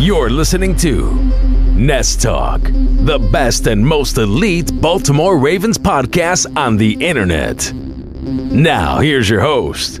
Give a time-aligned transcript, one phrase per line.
[0.00, 1.12] You're listening to
[1.74, 7.70] Nest Talk, the best and most elite Baltimore Ravens podcast on the internet.
[7.74, 10.00] Now, here's your host,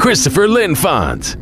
[0.00, 1.36] Christopher Linfont.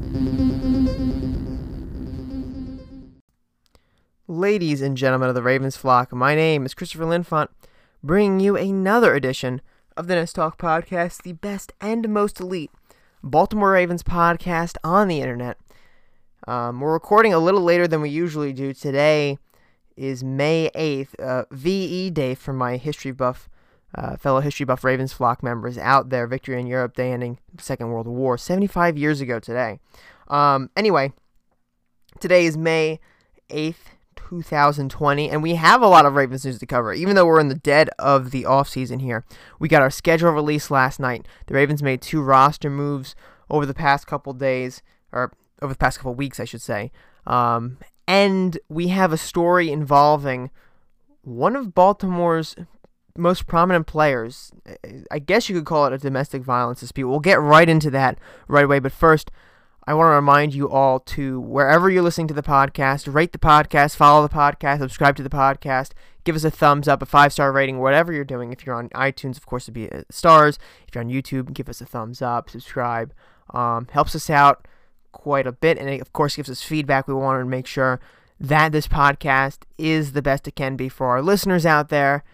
[4.28, 7.48] Ladies and gentlemen of the Ravens flock, my name is Christopher Linfont,
[8.02, 9.62] bringing you another edition
[9.96, 12.70] of the Nest Talk podcast, the best and most elite
[13.22, 15.56] Baltimore Ravens podcast on the internet.
[16.46, 18.74] Um, we're recording a little later than we usually do.
[18.74, 19.38] Today
[19.96, 23.48] is May 8th, uh, VE Day for my history buff,
[23.94, 26.26] uh, fellow history buff Ravens flock members out there.
[26.26, 29.78] Victory in Europe Day ending Second World War, 75 years ago today.
[30.28, 31.14] Um, anyway,
[32.20, 33.00] today is May
[33.48, 33.76] 8th,
[34.16, 36.92] 2020, and we have a lot of Ravens news to cover.
[36.92, 39.24] Even though we're in the dead of the offseason here,
[39.58, 41.26] we got our schedule released last night.
[41.46, 43.14] The Ravens made two roster moves
[43.48, 45.32] over the past couple days, or
[45.62, 46.92] over the past couple of weeks, I should say.
[47.26, 50.50] Um, and we have a story involving
[51.22, 52.54] one of Baltimore's
[53.16, 54.50] most prominent players.
[55.10, 57.08] I guess you could call it a domestic violence dispute.
[57.08, 58.80] We'll get right into that right away.
[58.80, 59.30] But first,
[59.86, 63.38] I want to remind you all to wherever you're listening to the podcast, rate the
[63.38, 65.90] podcast, follow the podcast, subscribe to the podcast,
[66.24, 68.52] give us a thumbs up, a five star rating, whatever you're doing.
[68.52, 70.58] If you're on iTunes, of course, it'd be uh, stars.
[70.88, 73.12] If you're on YouTube, give us a thumbs up, subscribe.
[73.50, 74.66] Um, helps us out
[75.14, 77.08] quite a bit, and it, of course, gives us feedback.
[77.08, 78.00] We want to make sure
[78.38, 82.24] that this podcast is the best it can be for our listeners out there.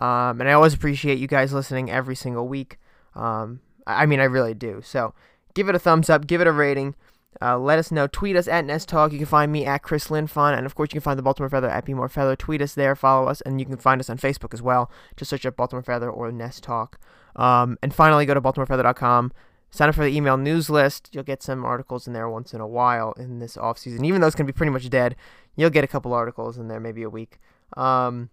[0.00, 2.78] Um, and I always appreciate you guys listening every single week.
[3.14, 4.82] Um, I mean, I really do.
[4.84, 5.14] So
[5.54, 6.94] give it a thumbs up, give it a rating.
[7.40, 8.06] Uh, let us know.
[8.06, 9.12] Tweet us at Nest Talk.
[9.12, 11.50] You can find me at Chris Linfon, and of course you can find the Baltimore
[11.50, 12.34] Feather at Be More Feather.
[12.34, 14.90] Tweet us there, follow us, and you can find us on Facebook as well.
[15.16, 16.98] Just search up Baltimore Feather or Nest Talk.
[17.34, 19.32] Um, and finally, go to BaltimoreFeather.com.
[19.70, 21.10] Sign up for the email news list.
[21.12, 24.04] You'll get some articles in there once in a while in this off season.
[24.04, 25.16] Even though it's going to be pretty much dead,
[25.54, 27.38] you'll get a couple articles in there, maybe a week.
[27.76, 28.30] Um,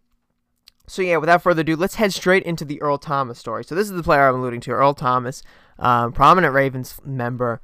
[0.88, 3.64] so yeah, without further ado, let's head straight into the Earl Thomas story.
[3.64, 5.44] So this is the player I'm alluding to, Earl Thomas,
[5.80, 7.62] um, prominent Ravens member.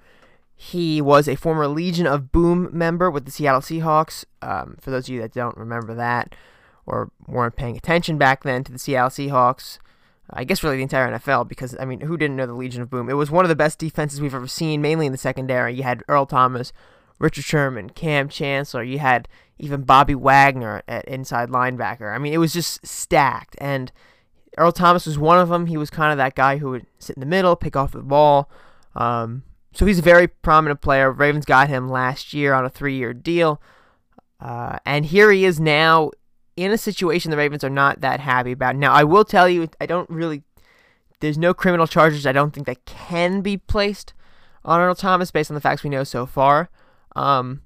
[0.56, 4.26] He was a former Legion of Boom member with the Seattle Seahawks.
[4.42, 6.36] Um, for those of you that don't remember that
[6.86, 9.80] or weren't paying attention back then to the Seattle Seahawks,
[10.32, 12.90] I guess really the entire NFL because I mean, who didn't know the Legion of
[12.90, 13.10] Boom?
[13.10, 15.74] It was one of the best defenses we've ever seen, mainly in the secondary.
[15.74, 16.72] You had Earl Thomas,
[17.20, 18.84] Richard Sherman, Kam Chancellor.
[18.84, 22.14] You had even Bobby Wagner at inside linebacker.
[22.14, 23.56] I mean, it was just stacked.
[23.60, 23.92] And
[24.58, 25.68] Earl Thomas was one of them.
[25.68, 28.02] He was kind of that guy who would sit in the middle, pick off the
[28.02, 28.50] ball.
[28.96, 31.12] Um, so he's a very prominent player.
[31.12, 33.62] Ravens got him last year on a three-year deal.
[34.40, 36.12] Uh, and here he is now
[36.60, 38.76] in a situation the Ravens are not that happy about.
[38.76, 40.44] Now, I will tell you, I don't really.
[41.22, 44.14] There's no criminal charges I don't think that can be placed
[44.64, 46.70] on Earl Thomas based on the facts we know so far.
[47.16, 47.62] Um,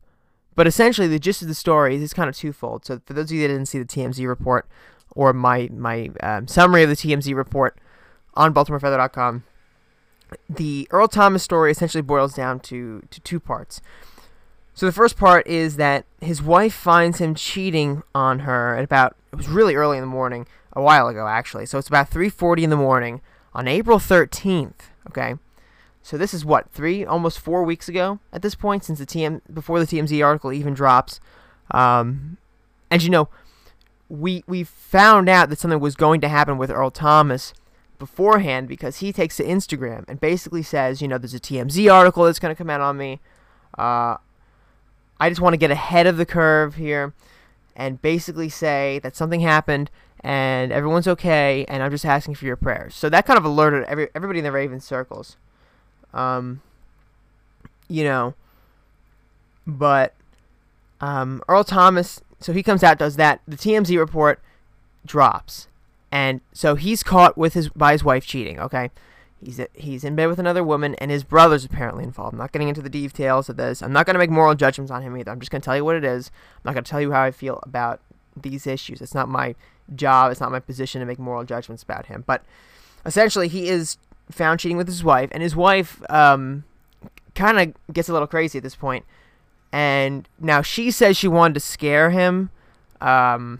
[0.55, 2.85] but essentially, the gist of the story is kind of twofold.
[2.85, 4.67] So, for those of you that didn't see the TMZ report
[5.11, 7.77] or my my um, summary of the TMZ report
[8.35, 9.43] on BaltimoreFeather.com,
[10.49, 13.81] the Earl Thomas story essentially boils down to to two parts.
[14.73, 19.15] So the first part is that his wife finds him cheating on her at about
[19.31, 21.65] it was really early in the morning, a while ago actually.
[21.65, 23.21] So it's about 3:40 in the morning
[23.53, 25.35] on April 13th, okay?
[26.01, 29.41] So this is what, 3 almost 4 weeks ago at this point since the TM
[29.53, 31.19] before the TMZ article even drops.
[31.71, 32.37] Um,
[32.89, 33.29] and you know,
[34.09, 37.53] we we found out that something was going to happen with Earl Thomas
[37.99, 42.25] beforehand because he takes to Instagram and basically says, you know, there's a TMZ article
[42.25, 43.21] that's going to come out on me.
[43.77, 44.17] Uh,
[45.23, 47.13] I just want to get ahead of the curve here
[47.77, 49.89] and basically say that something happened
[50.19, 52.93] and everyone's okay and I'm just asking for your prayers.
[52.93, 55.37] So that kind of alerted every, everybody in the Raven circles.
[56.13, 56.61] Um,
[57.87, 58.33] you know,
[59.65, 60.13] but
[60.99, 63.39] um, Earl Thomas, so he comes out, does that.
[63.47, 64.41] The TMZ report
[65.05, 65.69] drops.
[66.11, 68.91] And so he's caught with his by his wife cheating, okay?
[69.45, 72.33] He's he's in bed with another woman, and his brother's apparently involved.
[72.33, 73.81] I'm not getting into the details of this.
[73.81, 75.31] I'm not going to make moral judgments on him either.
[75.31, 76.31] I'm just going to tell you what it is.
[76.57, 78.01] I'm not going to tell you how I feel about
[78.35, 79.01] these issues.
[79.01, 79.55] It's not my
[79.95, 80.31] job.
[80.31, 82.23] It's not my position to make moral judgments about him.
[82.25, 82.43] But
[83.05, 83.97] essentially, he is
[84.31, 86.63] found cheating with his wife, and his wife um,
[87.35, 89.05] kind of gets a little crazy at this point.
[89.71, 92.51] And now she says she wanted to scare him.
[93.01, 93.59] Um,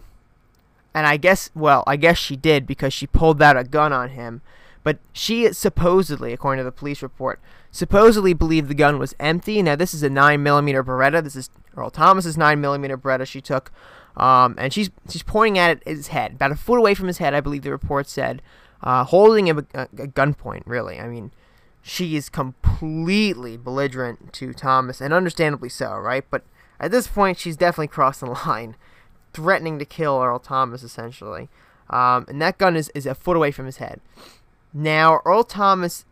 [0.94, 4.10] and I guess, well, I guess she did because she pulled out a gun on
[4.10, 4.40] him.
[4.84, 7.40] But she supposedly, according to the police report,
[7.72, 9.60] supposedly believed the gun was empty.
[9.62, 11.24] Now this is a nine millimeter Beretta.
[11.24, 13.72] This is Earl Thomas's nine millimeter Beretta she took,
[14.16, 17.34] um, and she's she's pointing at his head, about a foot away from his head.
[17.34, 18.42] I believe the report said,
[18.82, 20.62] uh, holding him a, a gunpoint.
[20.66, 21.32] Really, I mean,
[21.80, 26.24] she is completely belligerent to Thomas, and understandably so, right?
[26.30, 26.44] But
[26.78, 28.76] At this point, she's definitely crossed the line,
[29.32, 31.48] threatening to kill Earl Thomas, essentially.
[31.90, 34.00] Um, and that gun is, is a foot away from his head.
[34.74, 36.04] Now, Earl Thomas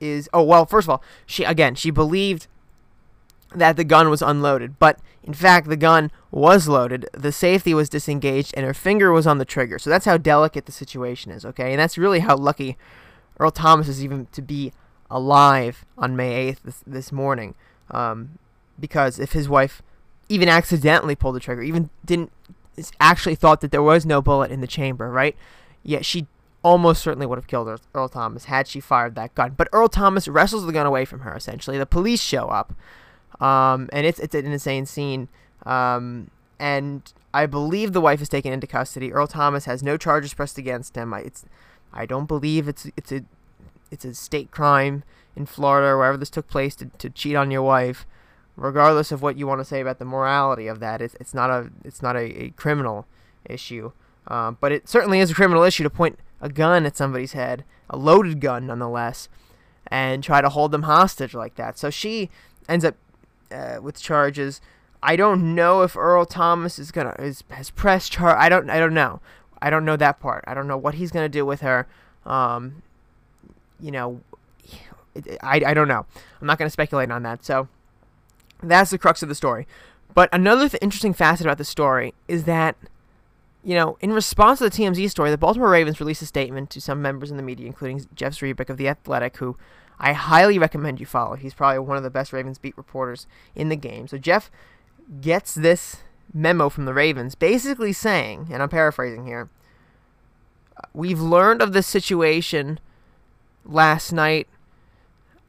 [0.00, 0.28] is.
[0.32, 2.46] Oh, well, first of all, she, again, she believed
[3.54, 7.88] that the gun was unloaded, but in fact, the gun was loaded, the safety was
[7.88, 9.78] disengaged, and her finger was on the trigger.
[9.78, 11.72] So that's how delicate the situation is, okay?
[11.72, 12.78] And that's really how lucky
[13.38, 14.72] Earl Thomas is even to be
[15.10, 17.54] alive on May 8th this, this morning.
[17.90, 18.38] Um,
[18.78, 19.82] because if his wife
[20.28, 22.30] even accidentally pulled the trigger, even didn't
[22.98, 25.36] actually thought that there was no bullet in the chamber, right?
[25.82, 26.28] Yet she
[26.62, 29.54] almost certainly would have killed Earl Thomas had she fired that gun.
[29.56, 31.78] But Earl Thomas wrestles the gun away from her, essentially.
[31.78, 32.74] The police show up.
[33.40, 35.28] Um, and it's it's an insane scene.
[35.64, 39.12] Um, and I believe the wife is taken into custody.
[39.12, 41.14] Earl Thomas has no charges pressed against him.
[41.14, 41.46] I, it's
[41.92, 43.22] I don't believe it's it's a
[43.90, 45.02] it's a state crime
[45.34, 48.06] in Florida or wherever this took place to, to cheat on your wife.
[48.56, 51.48] Regardless of what you want to say about the morality of that, it's, it's not
[51.48, 53.06] a it's not a, a criminal
[53.48, 53.92] issue.
[54.28, 57.64] Um, but it certainly is a criminal issue to point a gun at somebody's head,
[57.88, 59.28] a loaded gun nonetheless,
[59.86, 61.78] and try to hold them hostage like that.
[61.78, 62.30] So she
[62.68, 62.96] ends up
[63.50, 64.60] uh, with charges.
[65.02, 68.36] I don't know if Earl Thomas is gonna is has pressed char.
[68.36, 69.20] I don't I don't know.
[69.62, 70.44] I don't know that part.
[70.46, 71.86] I don't know what he's gonna do with her.
[72.24, 72.82] Um,
[73.78, 74.20] you know,
[75.42, 76.06] I, I don't know.
[76.40, 77.44] I'm not gonna speculate on that.
[77.44, 77.68] So
[78.62, 79.66] that's the crux of the story.
[80.14, 82.76] But another th- interesting facet about the story is that,
[83.62, 86.80] you know, in response to the TMZ story, the Baltimore Ravens released a statement to
[86.80, 89.56] some members in the media, including Jeff Zrebiec of The Athletic, who
[89.98, 91.36] I highly recommend you follow.
[91.36, 94.08] He's probably one of the best Ravens beat reporters in the game.
[94.08, 94.50] So Jeff
[95.20, 95.98] gets this
[96.32, 99.50] memo from the Ravens basically saying, and I'm paraphrasing here,
[100.94, 102.80] we've learned of this situation
[103.66, 104.48] last night.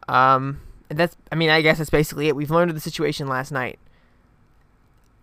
[0.09, 2.35] Um, that's, I mean, I guess that's basically it.
[2.35, 3.79] We've learned of the situation last night.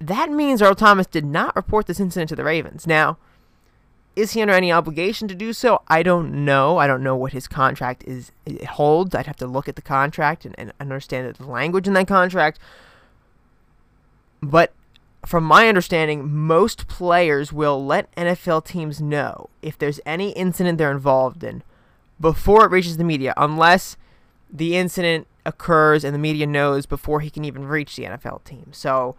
[0.00, 2.86] That means Earl Thomas did not report this incident to the Ravens.
[2.86, 3.18] Now,
[4.14, 5.82] is he under any obligation to do so?
[5.88, 6.78] I don't know.
[6.78, 8.32] I don't know what his contract is
[8.70, 9.14] holds.
[9.14, 12.58] I'd have to look at the contract and, and understand the language in that contract.
[14.42, 14.72] But
[15.24, 20.90] from my understanding, most players will let NFL teams know if there's any incident they're
[20.90, 21.62] involved in
[22.20, 23.96] before it reaches the media, unless
[24.50, 28.70] the incident occurs and the media knows before he can even reach the NFL team.
[28.72, 29.16] So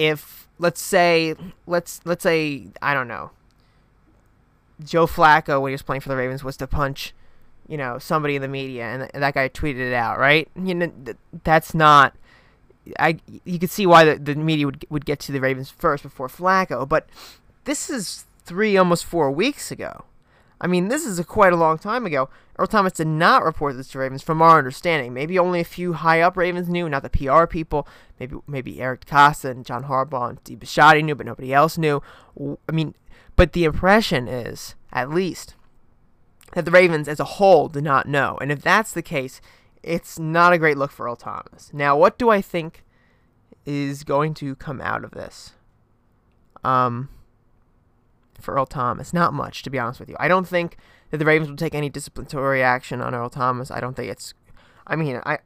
[0.00, 1.34] if let's say
[1.66, 3.30] let's let's say I don't know
[4.82, 7.12] Joe Flacco when he was playing for the Ravens was to punch,
[7.68, 10.48] you know, somebody in the media, and that guy tweeted it out, right?
[10.56, 10.92] You know,
[11.44, 12.14] that's not.
[12.98, 16.02] I you could see why the, the media would would get to the Ravens first
[16.02, 17.06] before Flacco, but
[17.64, 20.04] this is three almost four weeks ago.
[20.60, 22.28] I mean, this is a quite a long time ago.
[22.58, 25.14] Earl Thomas did not report this to Ravens, from our understanding.
[25.14, 27.88] Maybe only a few high up Ravens knew, not the PR people.
[28.18, 32.02] Maybe maybe Eric DeCosta and John Harbaugh and Steve Bisciotti knew, but nobody else knew.
[32.68, 32.94] I mean,
[33.36, 35.54] but the impression is, at least,
[36.52, 38.36] that the Ravens as a whole do not know.
[38.42, 39.40] And if that's the case,
[39.82, 41.70] it's not a great look for Earl Thomas.
[41.72, 42.84] Now, what do I think
[43.64, 45.52] is going to come out of this?
[46.62, 47.08] Um,
[48.40, 50.16] for Earl Thomas, not much, to be honest with you.
[50.18, 50.76] I don't think
[51.10, 53.70] that the Ravens will take any disciplinary action on Earl Thomas.
[53.70, 54.34] I don't think it's.
[54.86, 55.38] I mean, I,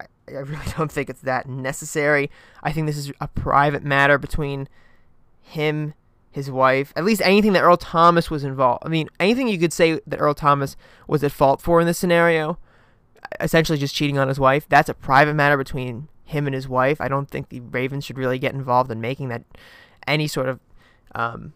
[0.00, 2.30] I, really don't think it's that necessary.
[2.62, 4.68] I think this is a private matter between
[5.40, 5.94] him
[6.30, 8.84] his wife, at least anything that Earl Thomas was involved.
[8.84, 10.76] I mean, anything you could say that Earl Thomas
[11.06, 12.58] was at fault for in this scenario,
[13.40, 17.00] essentially just cheating on his wife, that's a private matter between him and his wife.
[17.00, 19.42] I don't think the Ravens should really get involved in making that
[20.06, 20.60] any sort of
[21.14, 21.54] um,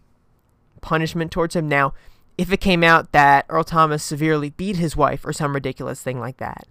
[0.83, 1.67] punishment towards him.
[1.67, 1.95] Now,
[2.37, 6.19] if it came out that Earl Thomas severely beat his wife or some ridiculous thing
[6.19, 6.67] like that,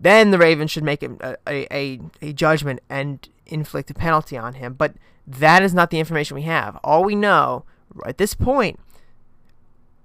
[0.00, 4.74] then the Ravens should make a, a, a judgment and inflict a penalty on him.
[4.74, 4.94] But
[5.26, 6.76] that is not the information we have.
[6.82, 7.64] All we know
[8.04, 8.80] at this point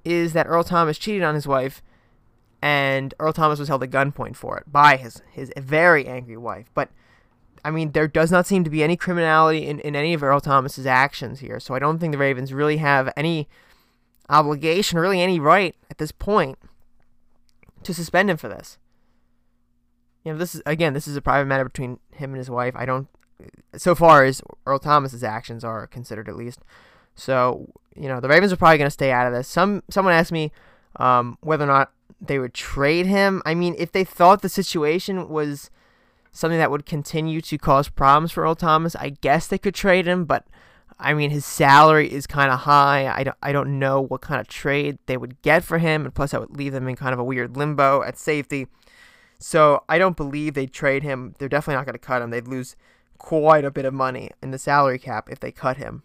[0.06, 1.82] is that Earl Thomas cheated on his wife,
[2.62, 6.70] and Earl Thomas was held at gunpoint for it by his his very angry wife.
[6.74, 6.90] But
[7.64, 10.40] I mean, there does not seem to be any criminality in, in any of Earl
[10.40, 13.48] Thomas's actions here, so I don't think the Ravens really have any
[14.30, 16.58] obligation, really any right at this point
[17.84, 18.78] to suspend him for this.
[20.24, 22.76] You know, this is again, this is a private matter between him and his wife.
[22.76, 23.08] I don't
[23.76, 26.60] so far as Earl Thomas's actions are considered, at least.
[27.16, 29.48] So you know the Ravens are probably going to stay out of this.
[29.48, 30.52] Some someone asked me
[30.98, 33.42] um, whether or not they would trade him.
[33.46, 35.70] I mean, if they thought the situation was
[36.38, 40.06] something that would continue to cause problems for Earl Thomas, I guess they could trade
[40.06, 40.26] him.
[40.26, 40.46] But
[41.00, 43.08] I mean, his salary is kind of high.
[43.08, 46.14] I don't I don't know what kind of trade they would get for him, and
[46.14, 48.68] plus that would leave them in kind of a weird limbo at safety.
[49.40, 51.36] So I don't believe they'd trade him.
[51.40, 52.30] They're definitely not going to cut him.
[52.30, 52.76] They'd lose
[53.18, 56.04] quite a bit of money in the salary cap if they cut him.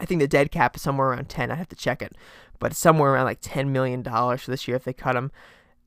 [0.00, 1.52] I think the dead cap is somewhere around 10.
[1.52, 2.16] I have to check it,
[2.58, 5.30] but it's somewhere around like 10 million dollars for this year if they cut him,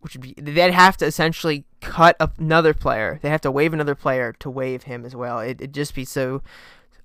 [0.02, 3.20] which would be they'd have to essentially cut another player.
[3.22, 5.40] They have to waive another player to waive him as well.
[5.40, 6.42] It would just be so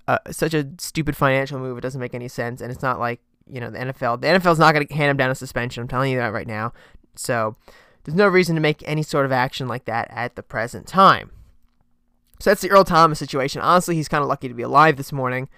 [0.07, 1.77] uh, such a stupid financial move.
[1.77, 3.19] It doesn't make any sense, and it's not like
[3.49, 4.21] you know the NFL.
[4.21, 5.81] The NFL's not going to hand him down a suspension.
[5.81, 6.73] I'm telling you that right now.
[7.15, 7.55] So
[8.03, 11.31] there's no reason to make any sort of action like that at the present time.
[12.39, 13.61] So that's the Earl Thomas situation.
[13.61, 15.49] Honestly, he's kind of lucky to be alive this morning.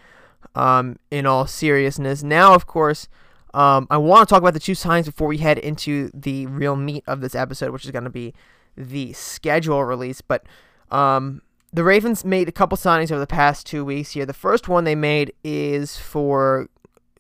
[0.54, 3.08] Um, in all seriousness, now of course,
[3.56, 6.76] um, I want to talk about the two signs before we head into the real
[6.76, 8.34] meat of this episode, which is going to be
[8.76, 10.20] the schedule release.
[10.20, 10.46] But
[10.92, 14.26] um, the Ravens made a couple signings over the past two weeks here.
[14.26, 16.68] The first one they made is for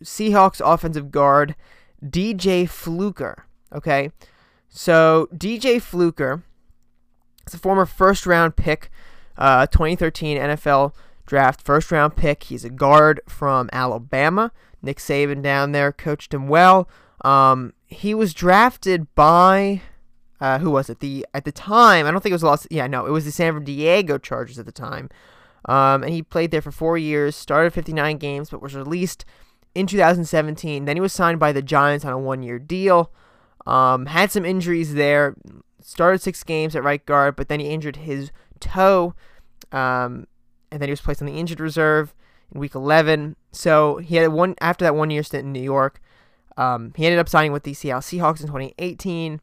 [0.04, 1.56] Seahawks offensive guard
[2.04, 3.46] DJ Fluker.
[3.72, 4.12] Okay,
[4.68, 6.44] so DJ Fluker
[7.48, 8.92] is a former first round pick,
[9.38, 10.94] uh, 2013 NFL
[11.26, 12.44] draft first round pick.
[12.44, 14.52] He's a guard from Alabama.
[14.86, 16.88] Nick Saban down there coached him well.
[17.24, 19.82] Um, he was drafted by
[20.40, 21.00] uh, who was it?
[21.00, 22.68] The at the time, I don't think it was Los.
[22.70, 25.10] Yeah, no, it was the San Diego Chargers at the time.
[25.68, 29.26] Um, and he played there for four years, started 59 games, but was released
[29.74, 30.86] in 2017.
[30.86, 33.12] Then he was signed by the Giants on a one-year deal.
[33.66, 35.36] Um, had some injuries there.
[35.82, 39.16] Started six games at right guard, but then he injured his toe.
[39.72, 40.28] Um,
[40.72, 42.14] and then he was placed on the injured reserve
[42.54, 43.36] in week 11.
[43.52, 46.02] So he had one after that one year stint in New York.
[46.58, 49.42] Um, he ended up signing with the Seattle Seahawks in 2018.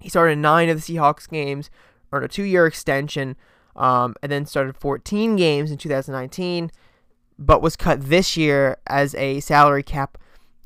[0.00, 1.70] He started nine of the Seahawks games,
[2.12, 3.36] earned a two-year extension,
[3.76, 6.70] um, and then started 14 games in 2019,
[7.38, 10.18] but was cut this year as a salary cap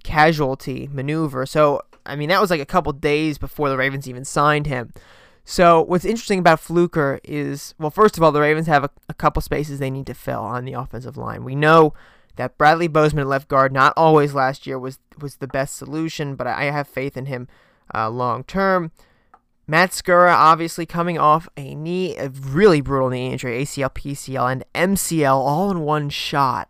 [0.03, 1.47] casualty maneuver.
[1.47, 4.93] So I mean that was like a couple days before the Ravens even signed him.
[5.45, 9.15] So what's interesting about Fluker is, well, first of all, the Ravens have a, a
[9.15, 11.45] couple spaces they need to fill on the offensive line.
[11.45, 11.95] We know
[12.37, 16.47] that Bradley Bozeman left guard, not always last year, was was the best solution, but
[16.47, 17.49] I have faith in him
[17.95, 18.93] uh, long term.
[19.67, 24.65] Matt Skura, obviously coming off a knee, a really brutal knee injury, ACL, PCL, and
[24.75, 26.69] MCL all in one shot.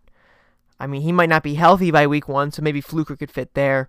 [0.78, 3.54] I mean, he might not be healthy by week one, so maybe Fluker could fit
[3.54, 3.88] there.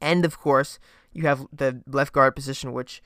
[0.00, 0.78] And of course,
[1.12, 3.02] you have the left guard position, which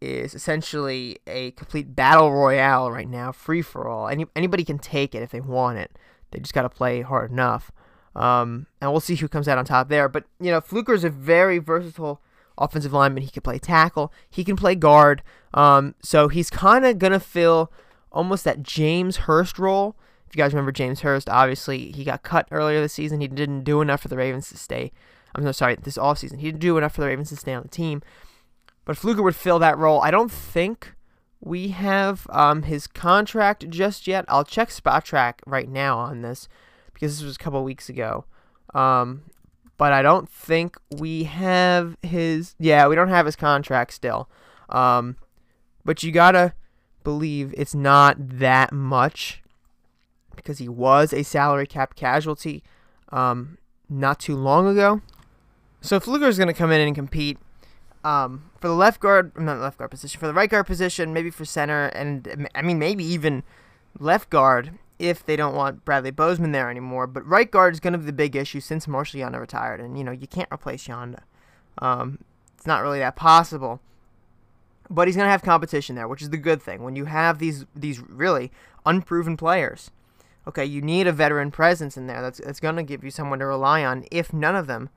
[0.00, 4.08] is essentially a complete battle royale right now, free for all.
[4.08, 5.92] Any anybody can take it if they want it.
[6.30, 7.70] They just got to play hard enough.
[8.14, 10.08] Um, and we'll see who comes out on top there.
[10.08, 12.20] But you know, Fluker is a very versatile
[12.56, 13.22] offensive lineman.
[13.22, 14.12] He can play tackle.
[14.28, 15.22] He can play guard.
[15.54, 17.72] Um, so he's kind of gonna fill
[18.12, 19.96] almost that James Hurst role.
[20.26, 23.20] If you guys remember James Hurst, obviously he got cut earlier this season.
[23.20, 24.92] He didn't do enough for the Ravens to stay.
[25.34, 26.38] I'm no sorry, this offseason.
[26.38, 28.02] He didn't do enough for the Ravens to stay on the team.
[28.88, 30.00] But Fluker would fill that role.
[30.00, 30.94] I don't think
[31.42, 34.24] we have um, his contract just yet.
[34.28, 36.48] I'll check Spotrac right now on this
[36.94, 38.24] because this was a couple weeks ago.
[38.72, 39.24] Um,
[39.76, 42.54] but I don't think we have his.
[42.58, 44.30] Yeah, we don't have his contract still.
[44.70, 45.18] Um,
[45.84, 46.54] but you gotta
[47.04, 49.42] believe it's not that much
[50.34, 52.62] because he was a salary cap casualty
[53.10, 53.58] um,
[53.90, 55.02] not too long ago.
[55.82, 57.38] So going to come in and compete
[58.04, 61.30] um, for the left guard, not left guard position, for the right guard position, maybe
[61.30, 63.42] for center, and I mean maybe even
[63.98, 67.06] left guard if they don't want Bradley Bozeman there anymore.
[67.06, 69.98] But right guard is going to be the big issue since Marshal Yanda retired, and
[69.98, 71.22] you know you can't replace Yanda.
[71.78, 72.18] Um,
[72.56, 73.80] it's not really that possible.
[74.90, 76.82] But he's going to have competition there, which is the good thing.
[76.82, 78.50] When you have these these really
[78.86, 79.90] unproven players,
[80.46, 82.22] okay, you need a veteran presence in there.
[82.22, 84.06] That's that's going to give you someone to rely on.
[84.10, 84.88] If none of them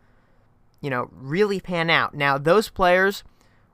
[0.82, 2.14] you know, really pan out.
[2.14, 3.24] Now, those players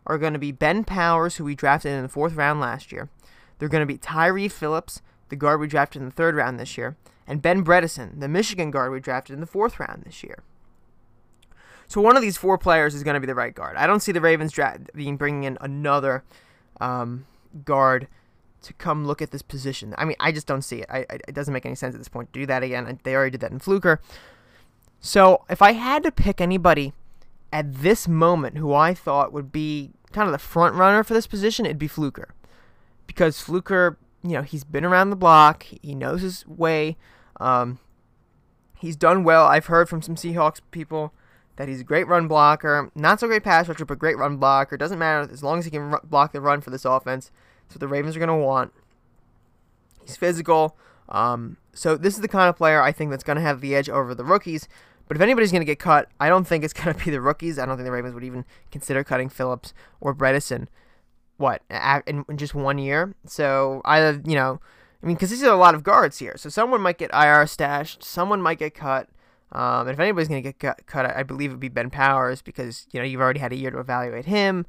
[0.05, 3.09] are going to be Ben Powers, who we drafted in the fourth round last year.
[3.57, 6.77] They're going to be Tyre Phillips, the guard we drafted in the third round this
[6.77, 6.95] year,
[7.25, 10.43] and Ben Bredeson, the Michigan guard we drafted in the fourth round this year.
[11.87, 13.77] So one of these four players is going to be the right guard.
[13.77, 16.23] I don't see the Ravens dra- being bringing in another
[16.81, 17.25] um,
[17.63, 18.07] guard
[18.61, 19.95] to come look at this position.
[19.97, 20.87] I mean, I just don't see it.
[20.89, 22.99] I, I, it doesn't make any sense at this point to do that again.
[23.03, 24.01] They already did that in Fluker.
[24.99, 26.93] So if I had to pick anybody
[27.51, 31.27] at this moment who I thought would be kind of the front runner for this
[31.27, 32.33] position, it'd be Fluker.
[33.05, 36.97] Because Fluker, you know, he's been around the block, he knows his way.
[37.39, 37.79] Um,
[38.77, 39.45] he's done well.
[39.45, 41.13] I've heard from some Seahawks people
[41.55, 44.77] that he's a great run blocker, not so great pass rusher, but great run blocker.
[44.77, 47.31] Doesn't matter as long as he can block the run for this offense.
[47.63, 48.73] That's what the Ravens are going to want.
[50.05, 50.77] He's physical.
[51.09, 53.75] Um, so this is the kind of player I think that's going to have the
[53.75, 54.67] edge over the rookies.
[55.07, 57.21] But if anybody's going to get cut, I don't think it's going to be the
[57.21, 57.57] rookies.
[57.57, 60.67] I don't think the Ravens would even consider cutting Phillips or Bredeson.
[61.37, 61.61] what
[62.05, 63.15] in, just one year.
[63.25, 64.59] So either you know,
[65.01, 66.35] I mean, because these are a lot of guards here.
[66.37, 69.09] So someone might get IR stashed, someone might get cut.
[69.51, 71.89] Um, and if anybody's going to get cut, cut, I believe it would be Ben
[71.89, 74.65] Powers because you know you've already had a year to evaluate him.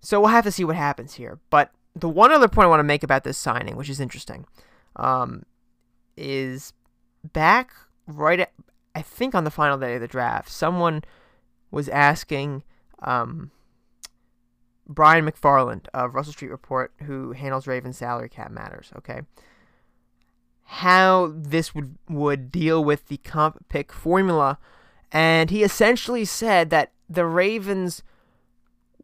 [0.00, 1.38] So we'll have to see what happens here.
[1.48, 4.46] But the one other point I want to make about this signing, which is interesting,
[4.96, 5.44] um,
[6.16, 6.72] is
[7.32, 7.72] back
[8.06, 8.52] right at,
[8.94, 11.02] I think on the final day of the draft, someone
[11.70, 12.62] was asking
[13.02, 13.50] um,
[14.86, 19.22] Brian McFarland of Russell Street Report, who handles Ravens salary cap matters, okay,
[20.64, 24.58] how this would, would deal with the comp pick formula.
[25.12, 28.02] And he essentially said that the Ravens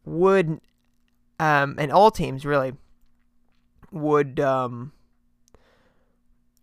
[0.05, 0.61] would,
[1.39, 2.73] um, and all teams really,
[3.93, 4.93] would um,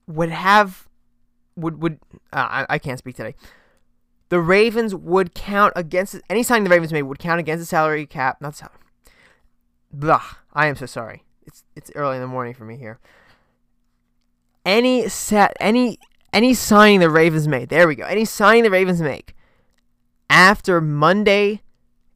[0.07, 0.87] would have
[1.57, 1.99] would would
[2.31, 3.35] uh, I, I can't speak today.
[4.29, 8.05] The Ravens would count against any signing the Ravens made would count against the salary
[8.05, 8.41] cap.
[8.41, 8.77] Not salary.
[9.91, 10.23] Blah.
[10.53, 11.23] I am so sorry.
[11.45, 12.99] It's it's early in the morning for me here.
[14.65, 15.97] Any set any
[16.33, 17.69] any signing the Ravens made.
[17.69, 18.05] There we go.
[18.05, 19.33] Any signing the Ravens make
[20.29, 21.61] after Monday,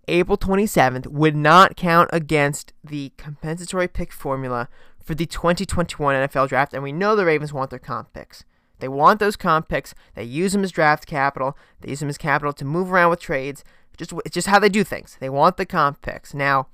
[0.08, 4.68] April 27th would not count against the compensatory pick formula
[5.04, 8.44] for the 2021 NFL draft, and we know the Ravens want their comp picks.
[8.82, 9.94] They want those comp picks.
[10.16, 11.58] They use them as draft capital.
[11.80, 13.64] They use them as capital to move around with trades.
[13.96, 15.18] Just it's just how they do things.
[15.20, 16.34] They want the comp picks.
[16.34, 16.68] Now,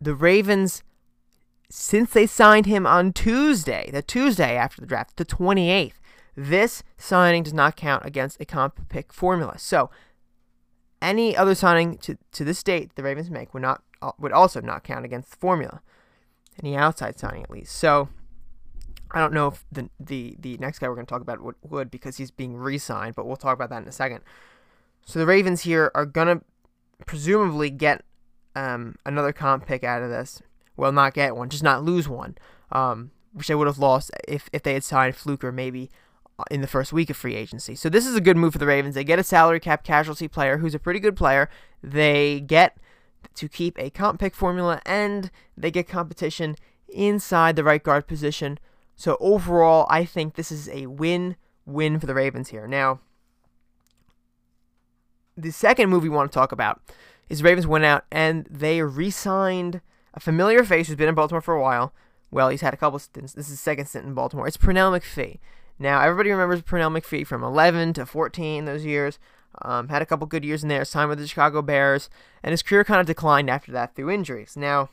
[0.00, 0.82] the Ravens,
[1.70, 5.94] since they signed him on Tuesday, the Tuesday after the draft, the 28th,
[6.36, 9.58] this signing does not count against a comp pick formula.
[9.58, 9.90] So,
[11.00, 13.82] any other signing to, to this date the Ravens make would not
[14.18, 15.80] would also not count against the formula
[16.62, 17.74] any outside signing at least.
[17.74, 18.08] So
[19.14, 21.54] I don't know if the the the next guy we're going to talk about would,
[21.62, 24.20] would because he's being re-signed, but we'll talk about that in a second.
[25.06, 26.44] So the Ravens here are going to
[27.06, 28.04] presumably get
[28.56, 30.42] um, another comp pick out of this.
[30.76, 32.36] Well, not get one, just not lose one,
[32.72, 35.90] um, which they would have lost if, if they had signed Fluker maybe
[36.38, 37.76] uh, in the first week of free agency.
[37.76, 38.96] So this is a good move for the Ravens.
[38.96, 41.48] They get a salary cap casualty player who's a pretty good player.
[41.82, 42.76] They get
[43.34, 46.56] to keep a comp pick formula and they get competition
[46.88, 48.58] inside the right guard position.
[48.96, 52.66] So overall, I think this is a win win for the Ravens here.
[52.66, 53.00] Now,
[55.36, 56.80] the second move we want to talk about
[57.28, 59.80] is Ravens went out and they re-signed
[60.12, 61.92] a familiar face who's been in Baltimore for a while.
[62.30, 63.32] Well, he's had a couple stints.
[63.32, 64.46] This is his second stint in Baltimore.
[64.46, 65.38] It's Pernell McPhee.
[65.78, 69.18] Now, everybody remembers Pernell McPhee from 11 to 14, those years.
[69.62, 72.10] Um, had a couple good years in there, signed with the Chicago Bears,
[72.42, 74.56] and his career kind of declined after that through injuries.
[74.56, 74.90] Now,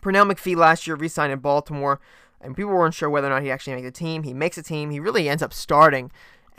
[0.00, 2.00] Pernell McPhee last year re-signed in Baltimore,
[2.42, 4.24] and people weren't sure whether or not he actually made the team.
[4.24, 4.90] He makes a team.
[4.90, 6.10] He really ends up starting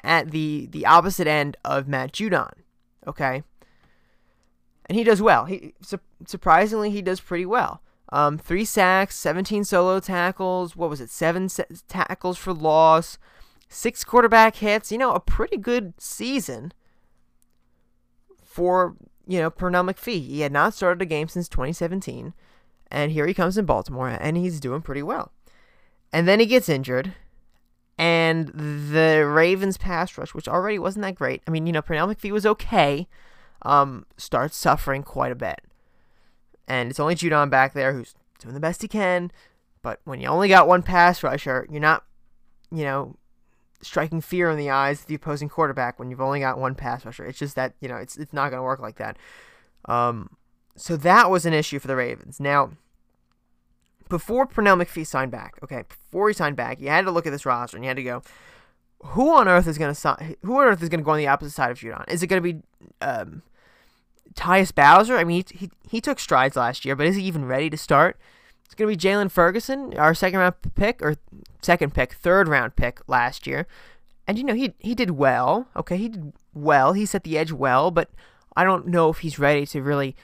[0.03, 2.53] at the the opposite end of Matt Judon.
[3.05, 3.43] Okay,
[4.85, 5.45] and he does well.
[5.45, 7.81] He su- surprisingly he does pretty well.
[8.09, 10.75] Um, three sacks, 17 solo tackles.
[10.75, 11.09] What was it?
[11.09, 13.17] Seven se- tackles for loss,
[13.69, 14.91] six quarterback hits.
[14.91, 16.73] You know, a pretty good season
[18.43, 20.27] for, you know, Pernell McPhee.
[20.27, 22.33] He had not started a game since 2017,
[22.91, 25.31] and here he comes in Baltimore, and he's doing pretty well.
[26.13, 27.13] And then he gets injured,
[27.97, 31.41] and the Ravens pass rush, which already wasn't that great.
[31.47, 33.07] I mean, you know, Pernell McPhee was okay,
[33.63, 35.61] um, starts suffering quite a bit.
[36.67, 39.31] And it's only Judon back there who's doing the best he can.
[39.81, 42.05] But when you only got one pass rusher, you're not,
[42.71, 43.17] you know,
[43.81, 47.05] striking fear in the eyes of the opposing quarterback when you've only got one pass
[47.05, 47.25] rusher.
[47.25, 49.17] It's just that you know it's it's not going to work like that.
[49.85, 50.29] Um,
[50.75, 52.39] so that was an issue for the Ravens.
[52.39, 52.71] Now,
[54.13, 57.31] before Pernell McPhee signed back, okay, before he signed back, you had to look at
[57.31, 58.21] this roster and you had to go,
[59.05, 60.35] who on earth is going to sign?
[60.43, 62.07] Who on earth is going to go on the opposite side of Judon?
[62.07, 62.61] Is it going to be
[63.01, 63.41] um,
[64.35, 65.17] Tyus Bowser?
[65.17, 67.77] I mean, he, he he took strides last year, but is he even ready to
[67.77, 68.19] start?
[68.65, 71.15] It's going to be Jaylon Ferguson, our second round pick, or
[71.63, 73.65] second pick, third round pick last year.
[74.27, 75.67] And, you know, he, he did well.
[75.75, 76.93] Okay, he did well.
[76.93, 78.11] He set the edge well, but
[78.55, 80.15] I don't know if he's ready to really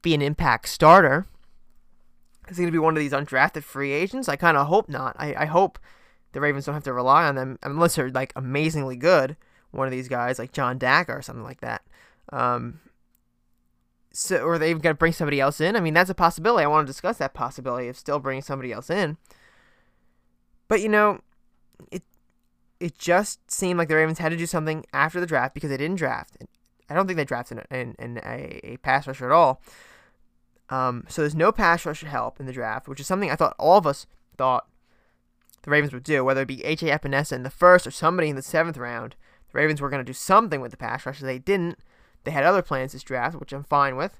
[0.00, 1.26] be an impact starter.
[2.48, 4.28] Is he going to be one of these undrafted free agents?
[4.28, 5.16] I kind of hope not.
[5.18, 5.78] I, I hope
[6.32, 9.36] the Ravens don't have to rely on them unless they're, like, amazingly good.
[9.70, 11.82] One of these guys, like John Dacker or something like that.
[12.30, 12.80] Um,
[14.12, 15.76] so or they even got to bring somebody else in.
[15.76, 16.64] I mean, that's a possibility.
[16.64, 19.16] I want to discuss that possibility of still bringing somebody else in.
[20.68, 21.20] But you know,
[21.90, 22.02] it
[22.80, 25.76] it just seemed like the Ravens had to do something after the draft because they
[25.76, 26.36] didn't draft.
[26.88, 29.62] I don't think they drafted in, in a, a, pass rusher at all.
[30.72, 33.54] Um, so there's no pass rusher help in the draft, which is something I thought
[33.58, 34.06] all of us
[34.38, 34.68] thought
[35.64, 36.88] the Ravens would do, whether it be A.J.
[36.88, 39.14] Epenesa in the first or somebody in the seventh round.
[39.52, 41.26] The Ravens were going to do something with the pass rusher.
[41.26, 41.78] They didn't.
[42.24, 44.18] They had other plans this draft, which I'm fine with.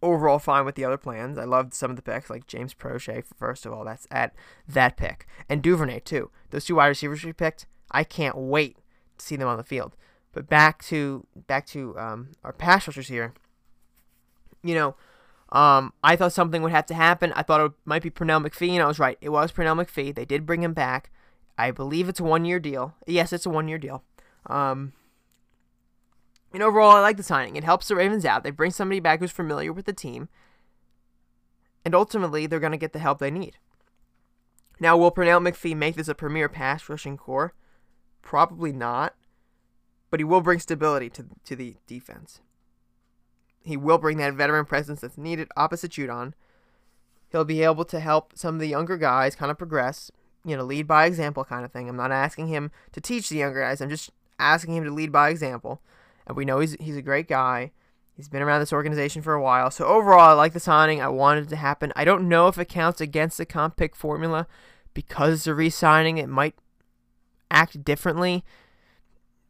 [0.00, 1.36] overall fine with the other plans.
[1.36, 3.84] I loved some of the picks, like James Proche, first of all.
[3.84, 4.34] That's at
[4.68, 5.26] that pick.
[5.48, 6.30] And Duvernay, too.
[6.50, 8.76] Those two wide receivers we picked, I can't wait
[9.18, 9.96] to see them on the field.
[10.32, 13.34] But back to back to um, our pass rushers here.
[14.62, 14.96] You know,
[15.50, 17.32] um, I thought something would have to happen.
[17.34, 19.16] I thought it might be Pernell McPhee, and I was right.
[19.20, 20.14] It was Pernell McPhee.
[20.14, 21.10] They did bring him back.
[21.56, 22.94] I believe it's a one year deal.
[23.06, 24.04] Yes, it's a one year deal.
[24.46, 24.92] Um,
[26.52, 27.56] and overall, I like the signing.
[27.56, 28.42] It helps the Ravens out.
[28.42, 30.28] They bring somebody back who's familiar with the team.
[31.84, 33.56] And ultimately, they're going to get the help they need.
[34.80, 37.54] Now, will Pernell McPhee make this a premier pass rushing core?
[38.22, 39.14] Probably not.
[40.10, 42.40] But he will bring stability to, to the defense.
[43.68, 46.32] He will bring that veteran presence that's needed opposite Judon.
[47.30, 50.10] He'll be able to help some of the younger guys kind of progress,
[50.44, 51.88] you know, lead by example kind of thing.
[51.88, 53.80] I'm not asking him to teach the younger guys.
[53.80, 55.82] I'm just asking him to lead by example
[56.28, 57.72] and we know he's he's a great guy.
[58.14, 59.70] He's been around this organization for a while.
[59.70, 61.00] So overall, I like the signing.
[61.00, 61.92] I wanted it to happen.
[61.96, 64.46] I don't know if it counts against the comp pick formula
[64.92, 66.18] because it's a re-signing.
[66.18, 66.56] It might
[67.50, 68.44] act differently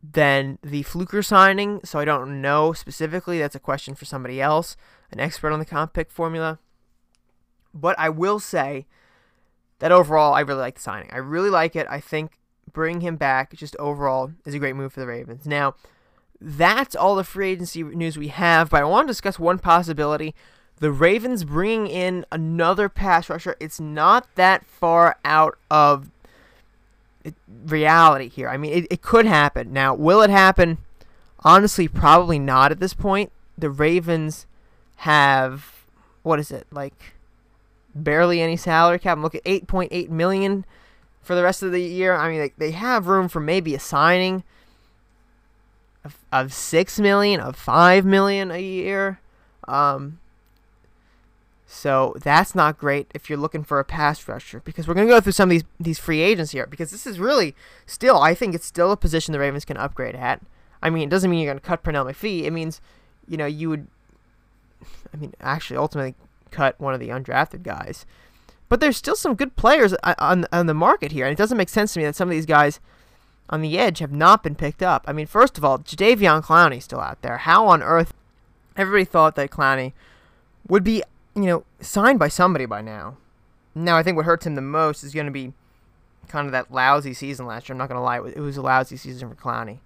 [0.03, 1.81] than the Fluker signing.
[1.85, 3.39] So I don't know specifically.
[3.39, 4.77] That's a question for somebody else,
[5.11, 6.59] an expert on the comp pick formula.
[7.75, 8.87] But I will say
[9.79, 11.11] that overall, I really like the signing.
[11.13, 11.87] I really like it.
[11.91, 12.33] I think
[12.73, 15.47] bringing him back just overall is a great move for the Ravens.
[15.47, 15.75] Now
[16.41, 20.35] that's all the free agency news we have, but I want to discuss one possibility.
[20.77, 23.57] The Ravens bringing in another pass rusher.
[23.59, 26.11] It's not that far out of
[27.67, 28.49] reality here.
[28.49, 29.73] I mean, it, it could happen.
[29.73, 30.79] Now, will it happen?
[31.41, 33.33] Honestly, probably not at this point.
[33.57, 34.47] The Ravens
[34.97, 35.85] have,
[36.23, 37.15] what is it, like
[37.95, 39.19] barely any salary cap.
[39.19, 40.65] Looking at 8.8 million
[41.23, 42.15] for the rest of the year.
[42.15, 44.45] I mean, they, they have room for maybe a signing
[46.05, 49.21] of, of six million, of five million a year.
[49.67, 50.21] Um,
[51.71, 55.13] so that's not great if you're looking for a pass rusher because we're going to
[55.13, 57.55] go through some of these these free agents here because this is really
[57.85, 60.41] still I think it's still a position the Ravens can upgrade at.
[60.83, 62.45] I mean, it doesn't mean you're going to cut Pernell McPhee.
[62.45, 62.81] It means,
[63.27, 63.87] you know, you would
[65.13, 66.15] I mean, actually ultimately
[66.51, 68.07] cut one of the undrafted guys.
[68.71, 71.59] But there's still some good players uh, on on the market here, and it doesn't
[71.59, 72.81] make sense to me that some of these guys
[73.51, 75.05] on the edge have not been picked up.
[75.07, 77.39] I mean, first of all, Jadeveon Clowney's still out there.
[77.39, 78.15] How on earth?
[78.75, 79.93] Everybody thought that Clowney
[80.69, 81.03] would be,
[81.43, 83.17] you know, signed by somebody by now.
[83.75, 85.53] Now, I think what hurts him the most is going to be
[86.29, 87.75] kind of that lousy season last year.
[87.75, 89.79] I'm not going to lie, it was a lousy season for Clowney.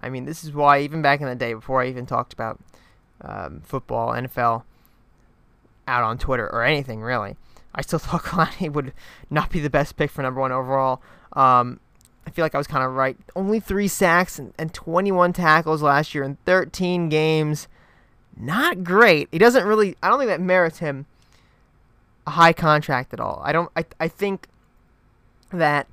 [0.00, 2.60] I mean, this is why even back in the day, before I even talked about
[3.20, 4.62] um, football, NFL,
[5.86, 7.36] out on Twitter or anything really,
[7.74, 8.92] I still thought Clowney would
[9.30, 11.02] not be the best pick for number one overall.
[11.32, 11.80] Um,
[12.26, 13.16] I feel like I was kind of right.
[13.34, 17.68] Only three sacks and, and 21 tackles last year in 13 games.
[18.38, 19.28] Not great.
[19.32, 19.96] He doesn't really.
[20.02, 21.06] I don't think that merits him
[22.26, 23.42] a high contract at all.
[23.44, 23.70] I don't.
[23.76, 24.48] I, I think
[25.50, 25.88] that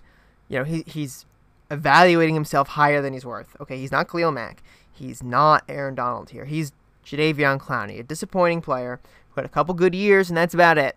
[0.48, 1.26] you know he he's
[1.72, 3.56] evaluating himself higher than he's worth.
[3.60, 4.62] Okay, he's not Khalil Mack.
[4.92, 6.46] He's not Aaron Donald here.
[6.46, 6.72] He's
[7.06, 10.96] Jadeveon Clowney, a disappointing player who had a couple good years, and that's about it.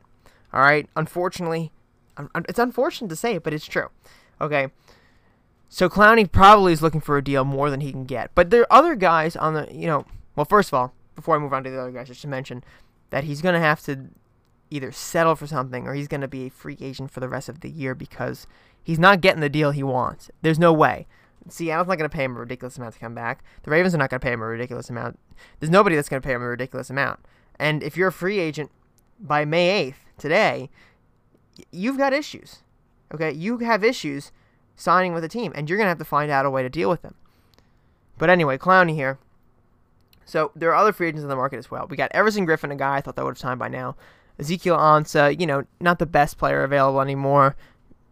[0.52, 0.88] All right.
[0.96, 1.72] Unfortunately,
[2.48, 3.88] it's unfortunate to say, it, but it's true.
[4.40, 4.68] Okay.
[5.68, 8.30] So Clowney probably is looking for a deal more than he can get.
[8.34, 11.40] But there are other guys on the, you know, well, first of all, before I
[11.40, 12.62] move on to the other guys, I should mention
[13.10, 14.04] that he's going to have to
[14.70, 17.48] either settle for something or he's going to be a free agent for the rest
[17.48, 18.46] of the year because
[18.80, 20.30] he's not getting the deal he wants.
[20.42, 21.08] There's no way.
[21.48, 23.42] Seattle's not going to pay him a ridiculous amount to come back.
[23.64, 25.18] The Ravens are not going to pay him a ridiculous amount.
[25.58, 27.18] There's nobody that's going to pay him a ridiculous amount.
[27.58, 28.70] And if you're a free agent
[29.18, 30.70] by May 8th, today,
[31.72, 32.58] you've got issues.
[33.12, 33.32] Okay?
[33.32, 34.30] You have issues
[34.76, 36.68] signing with a team, and you're going to have to find out a way to
[36.68, 37.16] deal with them.
[38.18, 39.18] But anyway, Clowney here.
[40.28, 41.86] So there are other free agents in the market as well.
[41.88, 43.96] We got Everson Griffen, a guy I thought that would have signed by now.
[44.38, 47.56] Ezekiel Ansah, you know, not the best player available anymore.